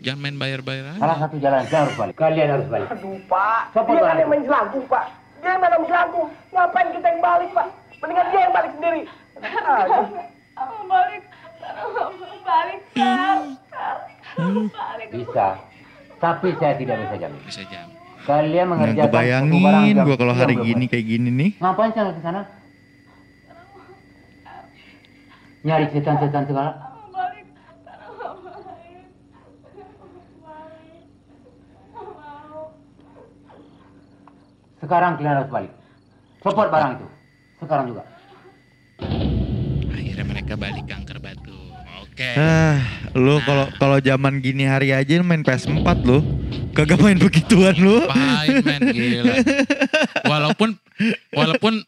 [0.00, 1.00] Jangan main bayar-bayar aja.
[1.00, 2.14] Salah satu jalan saya harus balik.
[2.16, 2.88] Kalian harus balik.
[2.88, 5.04] Aduh pak, Siapa dia kan yang main jelangkung pak.
[5.44, 6.28] Dia yang main jelangkung.
[6.56, 7.66] Ngapain kita yang balik pak?
[8.00, 9.02] Mendingan dia yang balik sendiri.
[9.40, 10.06] Aduh.
[10.88, 11.22] balik.
[12.40, 12.80] Balik,
[14.72, 15.08] balik.
[15.12, 15.48] Bisa.
[16.20, 17.40] Tapi saya tidak bisa jamin.
[17.44, 17.86] Bisa jam.
[18.24, 21.50] Kalian Nggak mengerjakan kebayangin yang- gue kalau hari gini kayak gini nih.
[21.60, 22.42] Ngapain saya ke sana?
[25.60, 26.89] Nyari setan-setan segala.
[34.80, 35.72] Sekarang kalian harus balik.
[36.40, 37.06] Copot barang itu.
[37.60, 38.02] Sekarang juga.
[39.92, 41.56] Akhirnya mereka balik kanker batu.
[42.00, 42.30] Oke.
[42.36, 42.80] Ah,
[43.12, 46.24] lu kalau kalau zaman gini hari aja main PS4 lu.
[46.72, 48.00] Kagak main begituan lu.
[48.64, 49.34] Men gila.
[50.32, 50.78] Walaupun
[51.34, 51.84] walaupun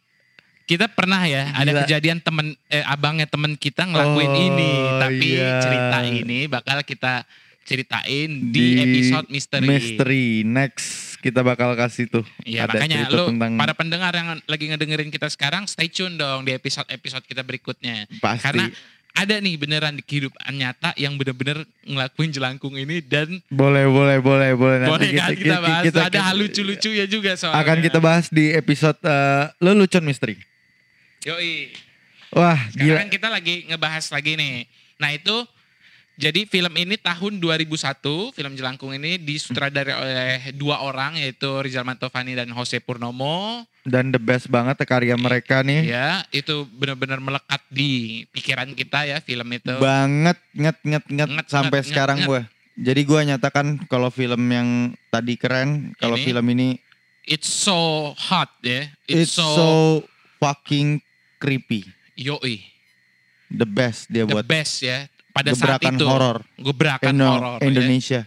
[0.63, 1.81] kita pernah ya ada Gila.
[1.85, 5.59] kejadian temen eh, abangnya temen kita ngelakuin Oh, ini, tapi iya.
[5.61, 7.29] cerita ini bakal kita
[7.63, 9.67] ceritain di, episode misteri.
[9.67, 12.25] Misteri next kita bakal kasih tuh.
[12.43, 16.53] Iya makanya lu tentang para pendengar yang lagi ngedengerin kita sekarang stay tune dong di
[16.55, 18.11] episode-episode kita berikutnya.
[18.19, 18.43] pasti.
[18.43, 18.67] Karena
[19.13, 24.51] ada nih beneran di kehidupan nyata yang bener-bener ngelakuin jelangkung ini dan boleh boleh boleh
[24.57, 25.85] boleh boleh kan kita, bahas.
[25.93, 27.61] ada hal lucu-lucu ya juga soalnya.
[27.61, 30.41] Akan kita bahas di episode eh, lelucon misteri.
[31.29, 31.71] Yoi.
[32.33, 32.99] Wah, Sekarang gila.
[33.05, 34.65] kan kita lagi ngebahas lagi nih.
[34.97, 35.37] Nah itu
[36.21, 42.37] jadi film ini tahun 2001, film Jelangkung ini disutradarai oleh dua orang yaitu Rizal Mantovani
[42.37, 43.65] dan Jose Purnomo.
[43.83, 45.89] Dan the best banget karya mereka nih.
[45.89, 49.73] Ya, itu benar-benar melekat di pikiran kita ya film itu.
[49.81, 52.41] Banget nget nget nget, Nget, sampai nget, sekarang nget, gue.
[52.93, 56.79] Jadi gue nyatakan kalau film yang tadi keren, kalau film ini
[57.23, 58.91] It's so hot ya.
[59.07, 59.69] it's, It's, so, so,
[60.43, 60.99] fucking
[61.39, 61.87] creepy.
[62.19, 62.67] yoi.
[63.53, 65.12] The best dia The buat best ya.
[65.33, 66.05] Pada saat gebrakan itu.
[66.07, 67.59] horor Gebrakan Indo- horor.
[67.59, 67.67] ya.
[67.67, 68.21] Indonesia.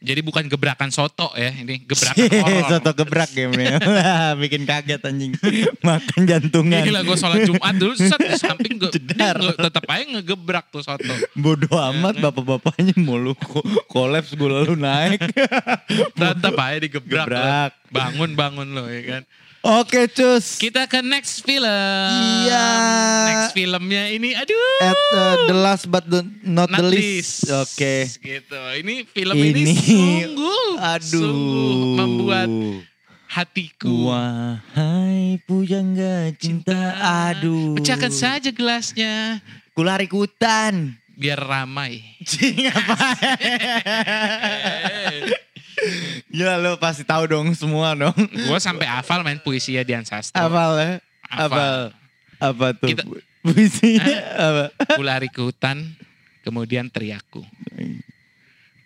[0.00, 2.64] Jadi bukan gebrakan soto ya, ini gebrakan horor.
[2.66, 3.52] Soto gebrak game
[4.42, 5.36] Bikin kaget anjing.
[5.84, 6.80] Makan jantungan.
[6.82, 8.88] Gila gue sholat Jumat dulu set di samping gue
[9.52, 11.04] tetap aja ngegebrak tuh soto.
[11.36, 15.20] Bodoh amat bapak-bapaknya mau lu ko- kolaps gue lalu naik.
[16.16, 17.28] Tetap aja digebrak.
[17.28, 17.72] Gebrak.
[17.92, 19.22] Bangun-bangun lo ya kan.
[19.60, 20.56] Oke cus.
[20.56, 21.68] Kita ke next film.
[22.48, 22.68] Iya.
[23.28, 24.56] Next filmnya ini aduh.
[24.80, 27.44] At uh, the last but the, not, the Not least.
[27.44, 27.52] least.
[27.52, 28.08] Oke.
[28.08, 28.56] Gitu.
[28.56, 31.04] Ini film ini, Ini sungguh aduh.
[31.04, 32.48] sungguh membuat
[33.28, 34.08] hatiku.
[34.08, 36.96] Wahai pujangga cinta
[37.28, 37.76] aduh.
[37.76, 39.44] Pecahkan saja gelasnya
[39.76, 40.96] Kulari hutan.
[41.20, 42.00] biar ramai.
[42.24, 42.96] Cing apa?
[46.28, 48.14] Gila lu pasti tahu dong semua dong.
[48.14, 50.36] Gue sampai hafal main puisi ya Dian Sastro.
[50.36, 50.92] Apal ya?
[51.24, 51.92] Hafal.
[52.36, 52.88] Apa tuh?
[52.88, 53.06] Kita-
[53.40, 54.04] Puisinya
[54.36, 54.64] apa?
[54.92, 55.96] Ku lari ke hutan,
[56.42, 57.40] kemudian teriakku.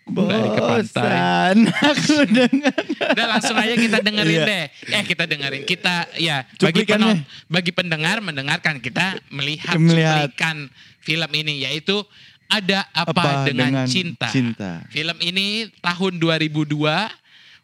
[0.05, 1.01] Lari ke pantai.
[1.03, 2.77] Bosan aku dengar.
[3.09, 4.45] Udah langsung aja kita dengerin Iya.
[4.45, 4.65] deh.
[4.93, 5.65] Eh kita dengerin.
[5.65, 10.29] Kita ya bagi penon- bagi pendengar mendengarkan kita melihat, Melihat.
[10.31, 10.69] cuplikan
[11.01, 12.05] film ini yaitu
[12.47, 14.27] ada apa, Apa dengan, dengan cinta.
[14.29, 14.71] cinta?
[14.87, 16.71] Film ini tahun 2002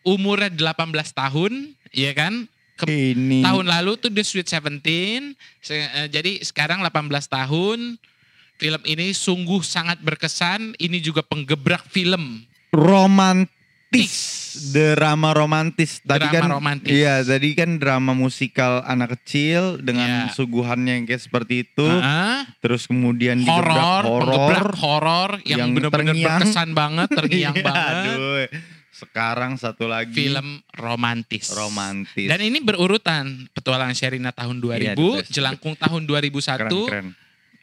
[0.01, 0.73] umurnya 18
[1.11, 1.51] tahun,
[1.89, 2.49] ya kan?
[2.75, 6.89] Ke- Ini tahun lalu tuh The Sweet Seventeen, Se- eh, jadi sekarang 18
[7.27, 8.01] tahun.
[8.55, 10.73] Film ini sungguh sangat berkesan.
[10.75, 12.45] Ini juga penggebrak film.
[12.71, 13.49] romantis.
[14.71, 15.99] Drama romantis.
[15.99, 16.91] Tadi Drama kan romantis.
[16.91, 20.35] Iya, tadi kan drama musikal anak kecil dengan Iya.
[20.35, 21.87] suguhannya yang kayak seperti itu.
[21.87, 24.67] Ah, Terus kemudian horor, horor.
[24.75, 27.95] horor yang, yang benar-benar berkesan banget, terngiang Iya, banget.
[28.11, 28.47] aduh.
[28.91, 31.49] Sekarang satu lagi Film romantis.
[31.49, 32.27] romantis.
[32.27, 34.93] Dan ini berurutan Petualangan Sherina tahun 2000, Iya,
[35.25, 35.31] best.
[35.31, 37.07] Jelangkung tahun 2001, keren, keren.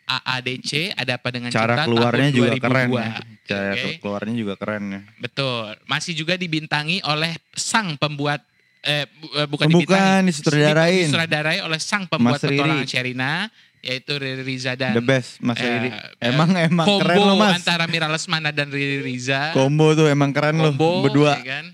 [0.08, 2.64] AADC ada apa dengan Cara cinta keluarnya tahun juga 2002.
[2.64, 3.08] keren ya.
[3.44, 3.90] Cara Oke.
[3.98, 5.00] keluarnya juga keren ya.
[5.18, 5.64] Betul.
[5.84, 8.40] Masih juga dibintangi oleh sang pembuat
[8.80, 10.26] eh eh, bukan Bukan, dibintangi.
[10.26, 11.04] disutradarain.
[11.04, 12.40] Disutradarai oleh sang pembuat.
[12.40, 13.32] Petualangan Sherina
[13.78, 15.88] yaitu Riri Riza dan The best Mas eh, Riri.
[15.88, 17.58] eh, Emang emang combo keren lo Mas.
[17.58, 19.52] antara Mira Lesmana dan Riri Riza.
[19.52, 21.38] Combo tuh emang keren lo Combo, berdua.
[21.38, 21.66] ya kan?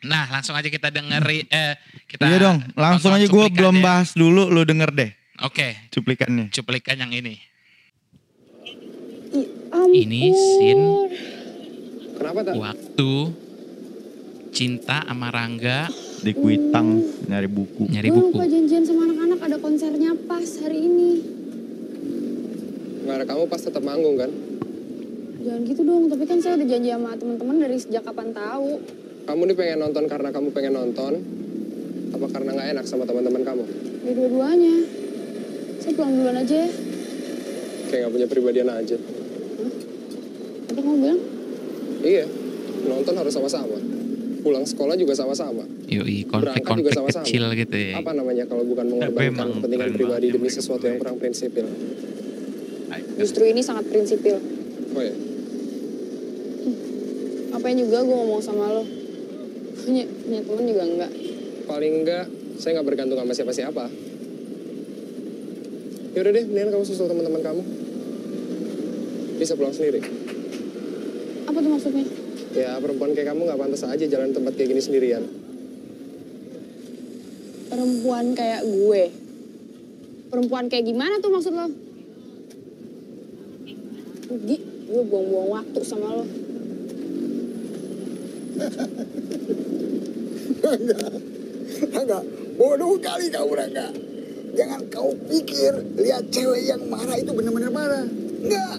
[0.00, 1.74] Nah, langsung aja kita dengeri eh
[2.06, 3.82] kita Iya dong, langsung aja gue belum ya.
[3.82, 6.50] bahas dulu, lu denger deh Oke, cuplikannya.
[6.50, 7.38] cuplikan yang ini.
[9.68, 9.92] ampun.
[9.94, 10.84] Ini scene
[12.18, 12.54] Kenapa tak?
[12.58, 13.12] waktu
[14.50, 15.86] cinta sama Rangga
[16.18, 16.98] Di Kuitang
[17.30, 17.86] nyari buku.
[17.86, 18.34] nyari Gue buku.
[18.34, 21.10] lupa janjian sama anak-anak ada konsernya pas hari ini.
[23.06, 24.30] Nggak ada kamu pas tetap manggung kan?
[25.38, 28.82] Jangan gitu dong, tapi kan saya udah janji sama teman-teman dari sejak kapan tahu.
[29.22, 31.12] Kamu nih pengen nonton karena kamu pengen nonton?
[32.10, 33.64] Apa karena nggak enak sama teman-teman kamu?
[34.02, 34.74] Ya dua-duanya.
[35.88, 36.68] Saya pulang duluan aja ya.
[37.88, 38.96] Kayak nggak punya pribadian aja.
[40.68, 41.20] Apa kamu bilang?
[42.04, 42.24] Iya,
[42.84, 43.80] nonton harus sama-sama.
[44.44, 45.64] Pulang sekolah juga sama-sama.
[45.88, 47.24] Yoi, Berangkat konflik-konflik juga sama-sama.
[47.24, 48.04] kecil gitu ya.
[48.04, 51.64] Apa namanya kalau bukan mengorbankan kepentingan pribadi demi sesuatu yang kurang prinsipil?
[53.16, 54.36] Justru ini sangat prinsipil.
[54.92, 55.14] Oh ya,
[57.48, 58.84] Ngapain juga gue ngomong sama lo?
[59.80, 61.12] Punya, punya temen juga enggak.
[61.64, 62.24] paling enggak
[62.60, 64.07] saya nggak bergantung sama siapa-siapa.
[66.18, 67.62] Yaudah deh, mendingan kamu susul teman-teman kamu.
[69.38, 70.02] Bisa pulang sendiri.
[71.46, 72.10] Apa tuh maksudnya?
[72.58, 75.22] Ya perempuan kayak kamu nggak pantas aja jalan tempat kayak gini sendirian.
[77.70, 79.14] Perempuan kayak gue.
[80.26, 81.70] Perempuan kayak gimana tuh maksud lo?
[84.42, 84.58] Gi,
[84.90, 86.26] gue buang-buang waktu sama lo.
[91.94, 92.18] Rangga,
[92.58, 94.17] bodoh kali kau Rangga.
[94.58, 98.02] Jangan kau pikir lihat cewek yang marah itu benar-benar marah.
[98.42, 98.76] Enggak,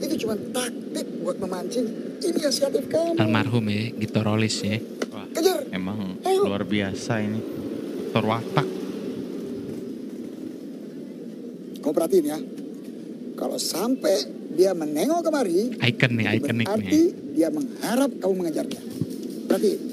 [0.00, 1.84] itu cuma taktik buat memancing
[2.24, 3.20] inisiatif kamu.
[3.20, 4.80] Almarhum ya, Gito Rolis ya.
[5.36, 5.68] Kejar.
[5.68, 6.48] Emang Ayo.
[6.48, 7.40] luar biasa ini.
[8.08, 8.66] Dokter watak.
[11.84, 12.38] Kau perhatiin ya.
[13.36, 14.16] Kalau sampai
[14.56, 17.08] dia menengok kemari, Icon nih, itu ikonik berarti nih.
[17.36, 18.80] dia mengharap kamu mengejarnya.
[19.46, 19.87] Perhatiin.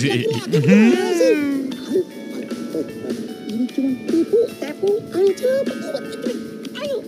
[0.00, 0.10] Sih?
[0.10, 0.88] Ayo, ayo, ayo,
[1.20, 1.40] ayo.
[3.46, 4.88] Ini cuma tipu, tipu.
[5.10, 6.36] Ayo cepat, cepat, cepat.
[6.80, 6.98] Ayo.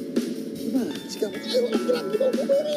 [0.53, 1.37] Gimana sih kamu?
[1.39, 2.77] Ayo laki-laki mau beri.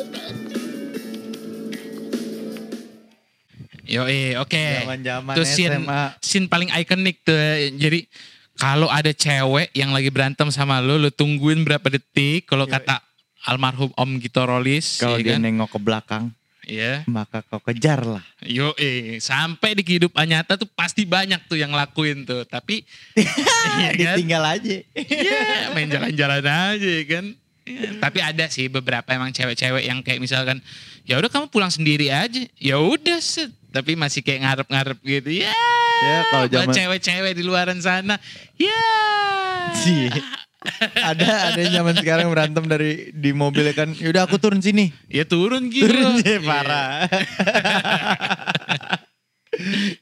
[3.85, 4.63] Yoi, oke.
[4.81, 6.01] Zaman-zaman Itu scene, SMA.
[6.17, 7.37] scene paling ikonik tuh.
[7.77, 8.09] Jadi
[8.57, 12.49] kalau ada cewek yang lagi berantem sama lu, lu tungguin berapa detik.
[12.49, 12.97] Kalau kata
[13.45, 15.45] almarhum Om Gito Rolis, Kalau ya dia kan?
[15.45, 16.33] nengok ke belakang,
[16.65, 17.05] Iya.
[17.05, 18.25] maka kau kejar lah.
[18.41, 22.41] Yo, eh, sampai di kehidupan nyata tuh pasti banyak tuh yang lakuin tuh.
[22.49, 22.81] Tapi,
[23.79, 24.15] iya kan?
[24.17, 24.77] Ditinggal aja.
[24.97, 25.41] Iya,
[25.77, 27.25] main jalan-jalan aja ya kan.
[27.65, 30.61] Iya, Tapi ada sih beberapa emang cewek-cewek yang kayak misalkan,
[31.05, 32.45] ya udah kamu pulang sendiri aja.
[32.61, 33.49] Ya udah set.
[33.73, 35.45] Tapi masih kayak ngarep-ngarep gitu.
[35.45, 35.53] Ya,
[35.95, 38.21] Ya kalau zaman cewek-cewek di luaran sana.
[38.57, 38.81] Ya.
[39.73, 40.07] Sih.
[40.95, 43.91] Ada ada zaman sekarang berantem dari di mobil kan.
[43.91, 44.89] Yaudah aku turun sini.
[45.07, 45.87] Ya turun gitu.
[45.87, 46.23] Turun Iya.
[46.23, 47.05] sih parah.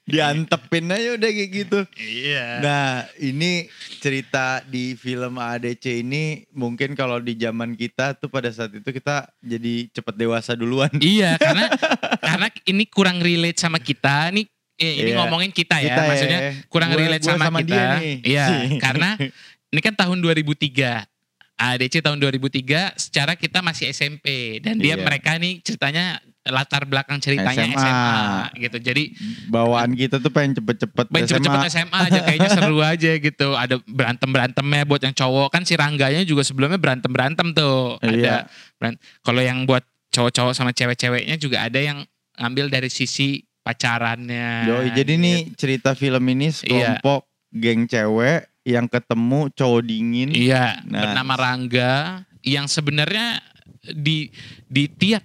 [0.04, 1.80] Diantepin aja udah kayak gitu.
[1.96, 2.46] Iya.
[2.60, 2.86] Nah
[3.18, 8.86] ini cerita di film ADC ini mungkin kalau di zaman kita tuh pada saat itu
[8.86, 10.90] kita jadi cepet dewasa duluan.
[10.96, 11.70] Iya, karena
[12.18, 14.50] karena ini kurang relate sama kita nih.
[14.74, 15.22] Eh, ini Iya.
[15.22, 16.08] ngomongin kita ya, Kita ya.
[16.10, 17.70] maksudnya kurang Gua- relate gua sama, sama kita.
[17.70, 18.16] dia nih.
[18.26, 18.46] Iya,
[18.82, 19.10] karena
[19.74, 21.10] ini kan tahun 2003.
[21.54, 25.06] ADC tahun 2003 secara kita masih SMP dan dia Iya.
[25.06, 27.78] mereka nih ceritanya latar belakang ceritanya SMA.
[27.78, 28.18] SMA,
[28.60, 28.78] gitu.
[28.82, 29.04] Jadi
[29.48, 33.54] Bawaan kita tuh pengen cepet-cepet main cepet-cepet SMA aja kayaknya seru aja gitu.
[33.54, 38.02] Ada berantem-berantemnya buat yang cowok kan si Rangganya juga sebelumnya berantem-berantem tuh.
[38.02, 38.36] Ada Iya.
[38.76, 42.02] beran- kalau yang buat cowok-cowok sama cewek-ceweknya juga ada yang
[42.36, 44.68] ngambil dari sisi pacarannya.
[44.68, 50.30] Yoi, jadi nih cerita film ini sekelompok geng cewek yang ketemu cowok dingin.
[50.32, 51.04] Iya, Nah.
[51.04, 51.94] bernama Rangga
[52.42, 53.40] yang sebenarnya
[53.84, 54.32] di
[54.66, 55.24] di tiap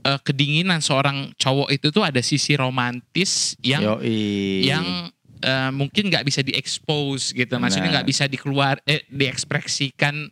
[0.00, 4.64] eh, kedinginan seorang cowok itu tuh ada sisi romantis yang Yoi.
[4.64, 5.10] yang
[5.40, 7.58] eh, mungkin nggak bisa diekspos gitu.
[7.58, 7.94] Maksudnya Nah.
[8.00, 10.30] nggak bisa dikeluar eh diekspresikan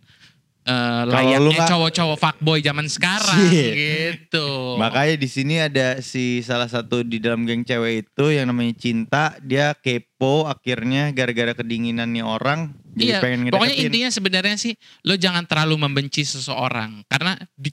[1.03, 1.13] lu
[1.49, 3.71] layaknya cowok-cowok fuckboy zaman sekarang Iya.
[3.73, 4.77] gitu.
[4.77, 9.25] Makanya di sini ada si salah satu di dalam geng cewek itu yang namanya Cinta,
[9.41, 13.87] dia kepo akhirnya gara-gara kedinginan nih orang jadi Iya, pengen pokoknya ngedeketin.
[13.89, 17.71] intinya sebenarnya sih lo jangan terlalu membenci seseorang karena di,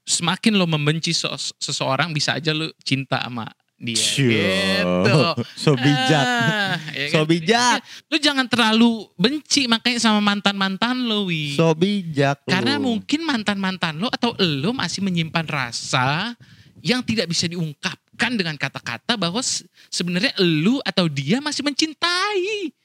[0.00, 3.44] semakin lo membenci se- seseorang bisa aja lo cinta sama
[3.80, 4.28] dia Cio.
[4.28, 5.18] gitu.
[5.64, 6.20] So bijak.
[6.22, 7.32] Ah, ya So kan?
[7.32, 7.78] bijak.
[8.06, 11.56] Lo jangan terlalu benci makanya sama mantan-mantan lo, Wi.
[11.56, 12.52] So bijak lu.
[12.52, 16.36] Karena mungkin mantan-mantan lo atau lo masih menyimpan rasa
[16.80, 22.76] yang tidak bisa diungkapkan dengan kata-kata bahwa se- sebenarnya lo atau dia masih mencintai.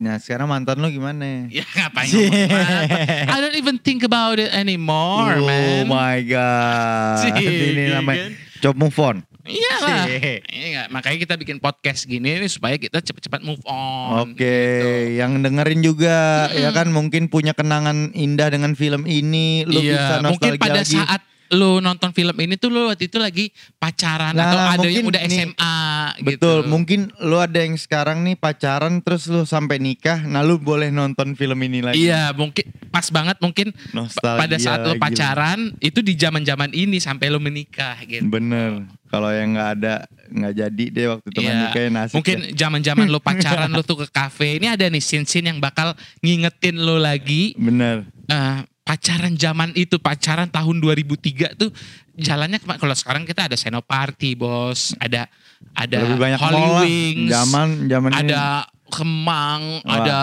[0.00, 1.44] Nah sekarang mantan lu gimana?
[1.52, 3.28] Ya ngapain ngomong mantan?
[3.34, 5.84] I don't even think about it anymore, oh man.
[5.86, 7.34] my god.
[7.36, 8.49] Ini namanya kan?
[8.60, 9.16] Coba move on.
[9.48, 10.04] Iya lah.
[10.52, 14.30] Iya, makanya kita bikin podcast gini nih supaya kita cepet-cepet move on.
[14.30, 14.88] Oke, gitu.
[15.16, 20.28] yang dengerin juga ya kan mungkin punya kenangan indah dengan film ini, lu bisa Iya,
[20.28, 20.96] mungkin nostalgia pada lagi.
[21.00, 21.20] saat
[21.50, 25.18] lu nonton film ini tuh lu waktu itu lagi pacaran Nah, atau ada yang udah
[25.20, 25.76] nih, SMA
[26.20, 26.68] Betul, gitu.
[26.68, 31.34] mungkin lu ada yang sekarang nih pacaran terus lu sampai nikah, nah lu boleh nonton
[31.34, 32.06] film ini lagi.
[32.06, 37.26] Iya, mungkin pas banget mungkin Nostalgia pada saat lu pacaran itu di zaman-zaman ini sampai
[37.26, 38.22] lu menikah gitu.
[38.24, 38.86] Bener.
[39.06, 39.94] Kalau yang nggak ada
[40.30, 41.62] nggak jadi deh waktu teman Iya.
[41.64, 42.14] nikahnya nasib.
[42.14, 42.50] Mungkin deh.
[42.54, 44.62] zaman-zaman lu pacaran lu tuh ke kafe.
[44.62, 48.06] Ini ada nih scene-scene yang bakal ngingetin lu lagi bener.
[48.24, 51.70] eh, pacaran zaman itu, pacaran tahun 2003 tuh
[52.18, 54.98] jalannya kalau sekarang kita ada Senoparty, Bos.
[54.98, 55.30] Ada
[55.78, 56.62] ada Lebih banyak Holy.
[56.82, 57.30] Wings.
[57.30, 58.18] Zaman zaman ini.
[58.26, 59.94] ada Kemang, Wah.
[60.02, 60.18] ada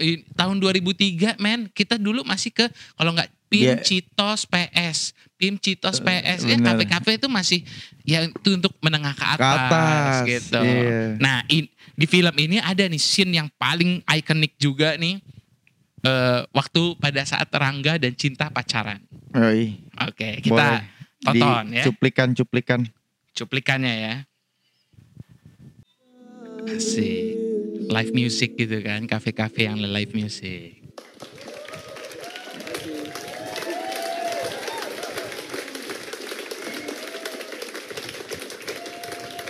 [0.00, 2.64] i- tahun 2003 men, kita dulu masih ke
[2.96, 3.84] kalau nggak PIM Iya.
[3.84, 7.60] Citos PS, PIM Citos PS, ya kafe-kafe itu masih
[8.00, 10.60] ya itu untuk menengah ke atas, atas, gitu.
[10.64, 11.20] iya.
[11.20, 15.20] Nah, in- di film ini ada nih scene yang paling ikonik juga nih.
[16.00, 19.00] Eh, waktu pada saat Rangga dan Cinta pacaran.
[20.08, 20.82] Oke, kita Boleh.
[21.20, 22.80] tonton Di ya Cuplikan-cuplikan.
[23.30, 24.14] cuplikannya ya.
[26.66, 27.36] Asik.
[27.90, 30.78] Live music gitu kan, kafe-kafe yang live music.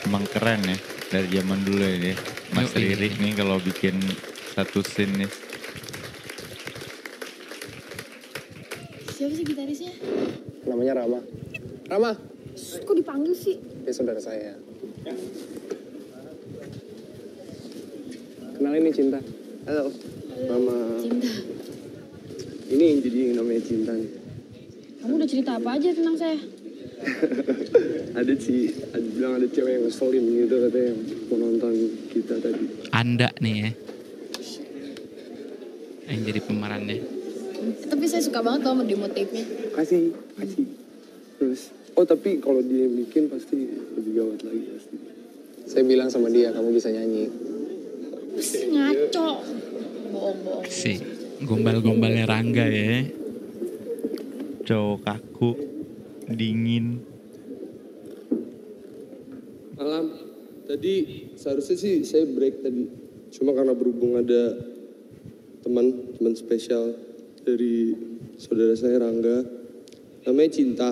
[0.06, 0.76] Emang keren ya
[1.12, 2.16] dari zaman dulu ya dia.
[2.56, 2.74] Mas.
[2.74, 3.94] Riri nih kalau bikin
[4.56, 5.49] satu scene nih.
[9.20, 9.92] Siapa sih gitarisnya?
[10.64, 11.20] Namanya Rama.
[11.92, 12.16] Rama,
[12.56, 13.60] Kok dipanggil sih?
[13.84, 14.56] dia saudara saya.
[18.56, 19.20] Kenalin nih Cinta.
[19.68, 19.92] Halo.
[20.48, 21.04] Mama.
[21.04, 21.28] Cinta.
[22.72, 24.08] Ini yang jadi yang namanya Cinta nih.
[25.04, 26.40] Kamu udah cerita apa aja tentang saya?
[28.24, 30.92] ada sih, ada bilang ada cewek yang ngeselin gitu katanya
[31.28, 31.72] mau nonton
[32.08, 32.64] kita tadi.
[32.88, 33.70] Anda nih ya.
[36.08, 37.19] Yang jadi pemerannya.
[37.60, 39.44] Tapi saya suka banget loh sama demo tape-nya.
[39.76, 40.66] Kasih, kasih.
[41.36, 43.56] Terus, oh tapi kalau dia yang bikin pasti
[43.96, 44.96] lebih gawat lagi pasti.
[45.68, 47.28] Saya bilang sama dia, kamu bisa nyanyi.
[48.36, 49.28] Pasti ngaco.
[50.10, 50.66] Bohong-bohong.
[50.66, 50.98] Si
[51.44, 53.06] gombal-gombalnya Rangga ya.
[54.66, 55.50] Cowok kaku,
[56.28, 57.00] dingin.
[59.76, 60.28] Malam.
[60.70, 60.94] Tadi
[61.34, 62.86] seharusnya sih saya break tadi.
[63.34, 64.54] Cuma karena berhubung ada
[65.66, 66.94] teman teman spesial
[67.54, 67.94] dari
[68.38, 69.42] saudara saya Rangga.
[70.26, 70.90] Namanya Cinta.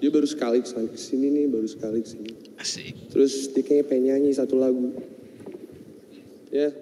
[0.00, 2.32] Dia baru sekali ke sini nih, baru sekali ke sini.
[2.56, 3.12] Asik.
[3.12, 4.96] Terus dia kayaknya pengen nyanyi satu lagu.
[6.48, 6.72] Ya,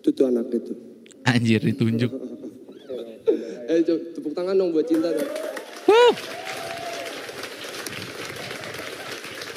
[0.00, 0.72] itu tuh anak itu.
[1.22, 2.10] Anjir ditunjuk.
[3.62, 5.32] Eh, tepuk tangan dong buat Cinta dong.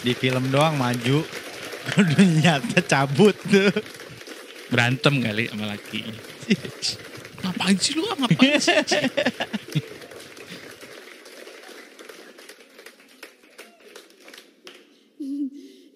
[0.05, 1.26] Di film doang maju.
[1.99, 3.73] Udah nyata cabut tuh.
[4.71, 6.05] Berantem kali sama laki.
[7.43, 8.03] Ngapain sih lu?
[8.05, 8.77] Ngapain sih?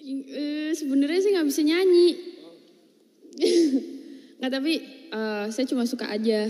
[0.09, 2.09] Eh, sebenarnya saya nggak bisa nyanyi.
[4.39, 4.73] nggak tapi
[5.13, 6.49] eh, saya cuma suka aja.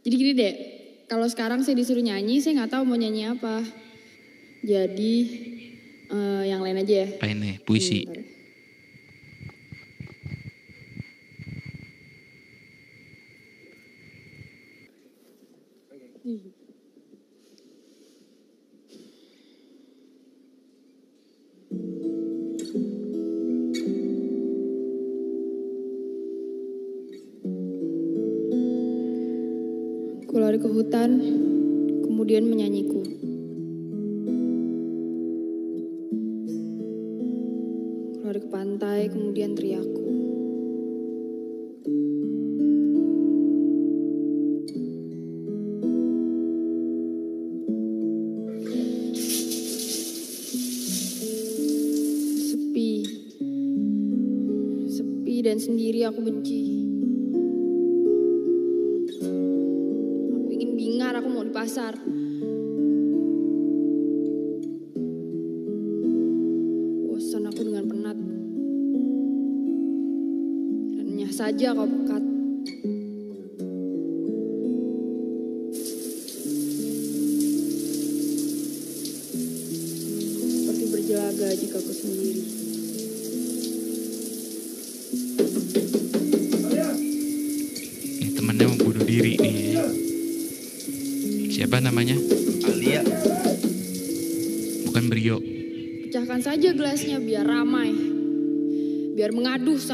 [0.00, 0.54] Jadi gini deh,
[1.06, 3.62] kalau sekarang saya disuruh nyanyi, saya nggak tahu mau nyanyi apa.
[4.64, 5.14] Jadi
[6.10, 7.08] eh, yang lain aja ya.
[7.16, 7.60] Apa ini?
[7.62, 8.04] Puisi.
[8.08, 8.39] Bentar.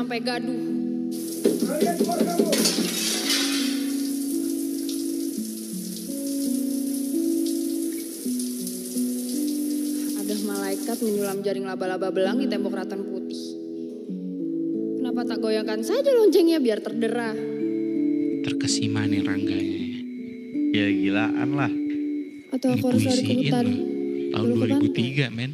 [0.07, 0.63] Sampai gaduh.
[10.15, 13.59] Ada malaikat menyulam jaring laba-laba belang di tembok ratan putih.
[15.03, 17.35] Kenapa tak goyangkan saja loncengnya biar terdera?
[18.47, 19.91] Terkesima nih rangganya.
[20.71, 21.73] Ya gilaan lah.
[22.55, 23.67] Atau aku harus lari ke hutan?
[24.31, 25.27] Tahun Dulu ke pantai.
[25.27, 25.51] 2003 men.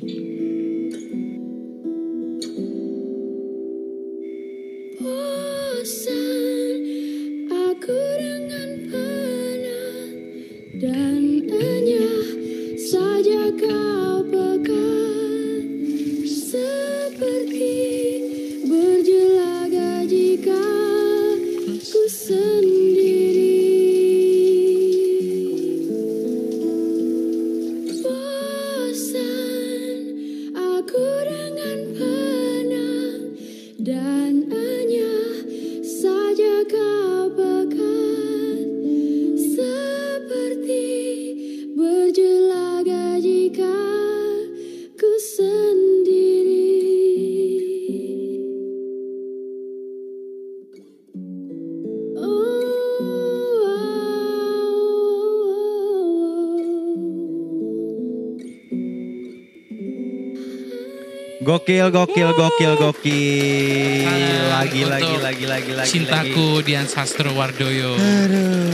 [61.62, 64.02] Gokil, gokil, gokil, gokil.
[64.50, 65.86] Lagi, lagi, lagi, lagi, lagi.
[65.86, 67.94] Cintaku Dian Sastro Wardoyo.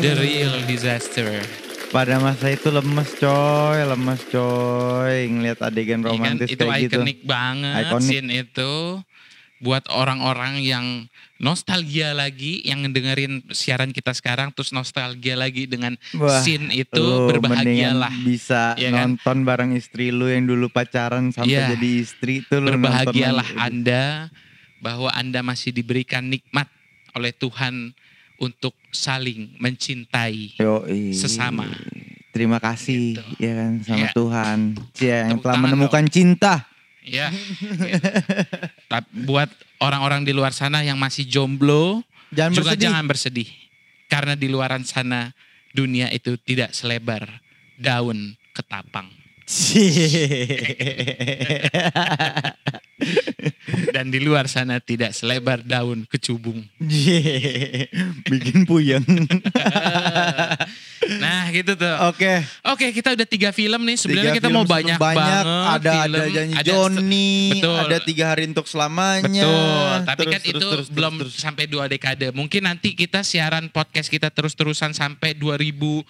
[0.00, 1.36] The real disaster.
[1.88, 5.20] Pada masa itu lemes coy, lemes coy.
[5.20, 6.12] Ngeliat adegan Iya kan?
[6.16, 6.96] romantis itu kayak gitu.
[6.96, 8.08] ikonik banget Ikonik.
[8.08, 8.72] scene itu
[9.58, 10.86] buat orang-orang yang
[11.36, 17.26] nostalgia lagi yang ngedengerin siaran kita sekarang terus nostalgia lagi dengan Wah, scene itu lu
[17.26, 19.18] berbahagialah bisa Iya kan?
[19.18, 21.74] nonton bareng istri lu yang dulu pacaran sampai Iya.
[21.74, 23.46] jadi istri itu lu berbahagialah.
[23.56, 24.30] Anda
[24.78, 26.70] bahwa Anda masih diberikan nikmat
[27.12, 27.98] oleh Tuhan
[28.38, 31.10] untuk saling mencintai Yoi.
[31.10, 31.66] sesama.
[32.30, 34.10] Terima kasih ya kan sama Ya.
[34.14, 34.58] Tuhan.
[34.94, 36.62] Cia yang telah menemukan cinta.
[37.02, 37.34] Ya.
[37.34, 37.90] Tapi
[39.12, 42.00] buat orang-orang di luar sana yang masih jomblo,
[42.32, 42.84] Jangan juga bersedih.
[42.84, 43.48] jangan bersedih.
[44.08, 45.32] Karena di luaran sana
[45.76, 47.28] dunia itu tidak selebar
[47.76, 49.08] daun ketapang.
[53.94, 56.64] Dan di luar sana tidak selebar daun kecubung.
[58.28, 59.04] Bikin puyeng.
[61.10, 61.94] Nah gitu tuh.
[62.06, 62.44] Oke.
[62.62, 63.96] Oke kita udah tiga film nih.
[63.96, 66.14] Sebenarnya Tiga kita mau banyak, banyak banget ada film.
[66.14, 67.76] ada janji Ada Joni, Betul.
[67.78, 69.40] ada tiga hari untuk selamanya.
[69.40, 71.32] Betul, tapi Terus, kan terus, itu terus, terus, belum terus.
[71.34, 72.28] sampai dua dekade.
[72.30, 76.04] Mungkin nanti kita siaran podcast kita terus-terusan sampai 2025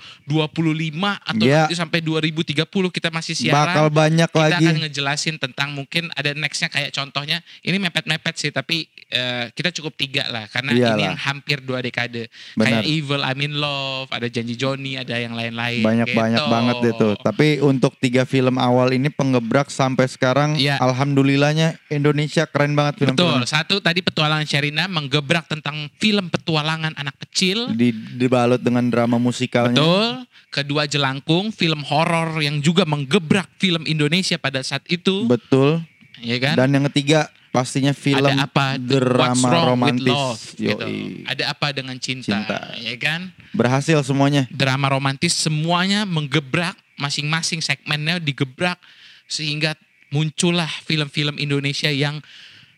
[1.16, 1.64] atau Iya.
[1.64, 3.54] nanti sampai 2030 kita masih siaran.
[3.68, 4.64] Bakal banyak kita lagi.
[4.64, 9.94] akan ngejelasin tentang mungkin ada nextnya kayak contohnya ini mepet-mepet sih tapi eh, kita cukup
[9.94, 11.04] tiga lah karena ini Iyalah.
[11.04, 12.28] yang hampir dua dekade.
[12.54, 12.64] Benar.
[12.64, 14.54] Kayak Evil, I'm in Love, ada Janji
[14.88, 15.82] Johnny, ada yang lain-lain.
[15.84, 16.16] banyak gitu.
[16.18, 17.12] banyak banget deh tuh.
[17.20, 20.80] Tapi untuk tiga film awal ini penggebrak sampai sekarang, Iya.
[20.80, 23.44] alhamdulillahnya Indonesia keren banget film Betul.
[23.44, 27.68] Satu tadi petualangan Sherina menggebrak tentang film petualangan anak kecil.
[27.76, 29.76] Di, dibalut dengan drama musikalnya.
[29.76, 30.06] Betul.
[30.48, 35.28] Kedua Jelangkung, film horor yang juga menggebrak film Indonesia pada saat itu.
[35.28, 35.84] Betul.
[36.24, 36.56] Ya kan?
[36.56, 37.28] Dan yang ketiga
[37.58, 40.06] pastinya film ada apa drama romantis.
[40.14, 40.86] Love gitu.
[41.26, 42.58] Ada apa dengan cinta, Cinta.
[42.78, 43.34] ya kan?
[43.50, 44.46] Berhasil semuanya.
[44.54, 48.78] Drama romantis semuanya menggebrak masing-masing segmennya digebrak
[49.26, 49.74] sehingga
[50.14, 52.22] muncullah film-film Indonesia yang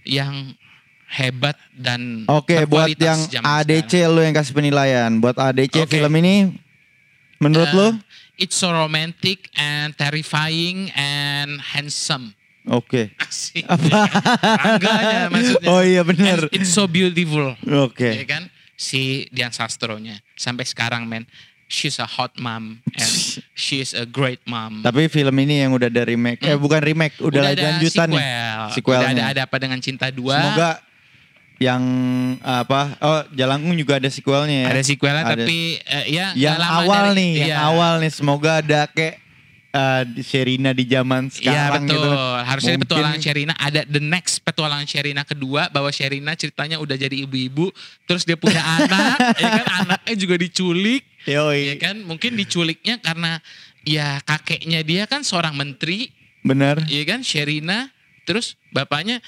[0.09, 0.57] yang
[1.11, 5.11] hebat dan Oke, buat berkualitas yang ADC lu yang kasih penilaian.
[5.21, 6.01] Buat ADC Oke.
[6.01, 6.57] film ini
[7.37, 7.89] menurut Eh, lu?
[8.41, 12.33] It's so romantic and terrifying and handsome.
[12.67, 13.13] Oke.
[13.17, 13.65] Asik.
[13.65, 15.69] Rangganya maksudnya.
[15.69, 16.39] Oh iya benar.
[16.47, 17.57] And it's so beautiful.
[17.81, 18.11] Oke.
[18.13, 18.43] Ya kan?
[18.75, 20.21] Si Dian Sastronya.
[20.35, 21.25] Sampai sekarang men.
[21.67, 22.83] She's a hot mom.
[22.85, 23.13] And
[23.57, 24.83] she's a great mom.
[24.83, 27.53] Tapi film ini yang udah ada remake, eh bukan remake, udah, Hmm.
[27.55, 28.19] ada lanjutan sequel.
[28.19, 28.25] nih.
[28.75, 29.07] Sequelnya.
[29.07, 30.35] Udah ada, ada apa dengan cinta dua.
[30.37, 30.71] Semoga
[31.57, 31.83] yang
[32.43, 32.81] apa?
[32.99, 34.69] Oh, Jalangkung juga ada sequelnya ya.
[34.75, 35.45] Ada sequelnya Ada.
[35.47, 37.59] tapi eh, ya yang awal dari- nih, yang iya.
[37.63, 39.23] awal nih semoga ada kayak
[39.71, 41.35] di Sherina di zaman Iya
[41.71, 41.95] sekarang betul.
[41.95, 42.11] gitu.
[42.43, 47.17] Harusnya Mungkin- petualangan Sherina ada the next petualangan Sherina kedua bahwa Sherina ceritanya udah jadi
[47.23, 47.71] ibu-ibu,
[48.05, 51.71] terus dia punya anak, ya kan anaknya juga diculik, Yoi.
[51.71, 53.39] ya kan mungkin diculiknya karena
[53.87, 56.11] ya kakeknya dia kan seorang menteri,
[56.43, 56.83] Bener.
[56.91, 57.95] ya kan Sherina,
[58.27, 59.23] terus bapaknya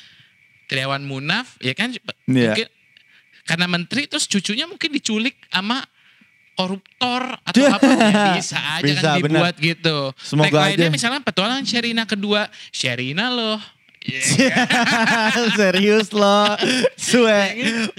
[0.66, 2.02] Triawan Munaf, ya kan Iya.
[2.26, 2.66] mungkin
[3.42, 5.82] karena menteri terus cucunya mungkin diculik sama
[6.52, 9.40] koruptor atau apa ya bisa aja Bisa, kan bener.
[9.40, 9.98] dibuat gitu.
[10.20, 10.94] Semoga Tagline-nya aja.
[10.94, 13.58] misalnya petualangan Sherina kedua, Sherina loh.
[14.02, 14.66] Iya.
[15.58, 16.58] Serius lo.
[16.98, 17.42] Sue.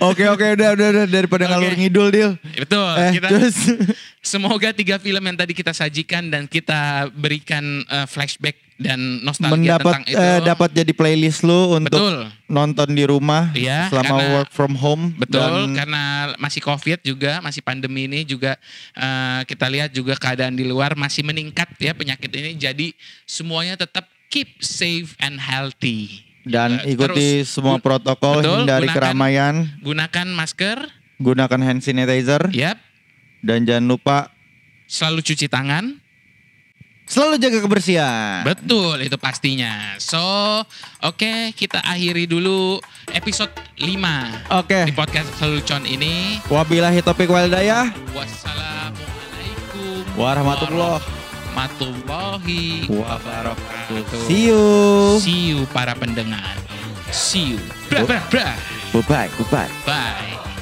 [0.04, 2.32] Oke oke udah udah udah daripada ngalur ngidul Dil.
[2.60, 2.92] Betul.
[3.00, 3.56] Eh, kita terus
[4.20, 9.94] semoga tiga film yang tadi kita sajikan dan kita berikan eh, flashback dan nostalgia mendapat
[9.94, 10.18] tentang itu.
[10.18, 12.18] eh, dapat jadi playlist lu untuk Betul.
[12.48, 16.04] nonton di rumah Iya, selama karena- work from home Betul, dan karena
[16.36, 18.58] masih COVID juga, masih pandemi ini juga
[18.94, 22.52] eh, kita lihat juga keadaan di luar masih meningkat ya penyakit ini.
[22.56, 22.88] Jadi
[23.24, 26.26] semuanya tetap keep safe and healthy.
[26.44, 30.78] dan Eh, ikuti terus semua protokol betul, hindari gunakan- keramaian, Gunakan masker,
[31.16, 32.84] gunakan hand sanitizer yap,
[33.40, 34.28] dan jangan lupa
[34.84, 36.03] selalu cuci tangan.
[37.06, 38.42] Selalu jaga kebersihan.
[38.44, 39.96] Betul, itu pastinya.
[40.00, 40.20] So,
[41.04, 42.80] oke kita akhiri dulu
[43.12, 44.86] episode 5 Oke.
[44.88, 46.40] di podcast Lelucon ini.
[46.48, 47.92] Wabillahi taufiq wal hidayah.
[48.14, 50.98] Wassalamualaikum Warahmatullah.
[51.54, 54.26] warahmatullahi wabarakatuh.
[54.26, 54.64] See you.
[55.22, 56.58] See you para pendengar.
[57.14, 57.60] See you.
[57.94, 58.58] Bra bra bra.
[58.90, 59.30] Bye bye.
[59.30, 59.70] Bye bye.
[59.86, 60.53] Bye.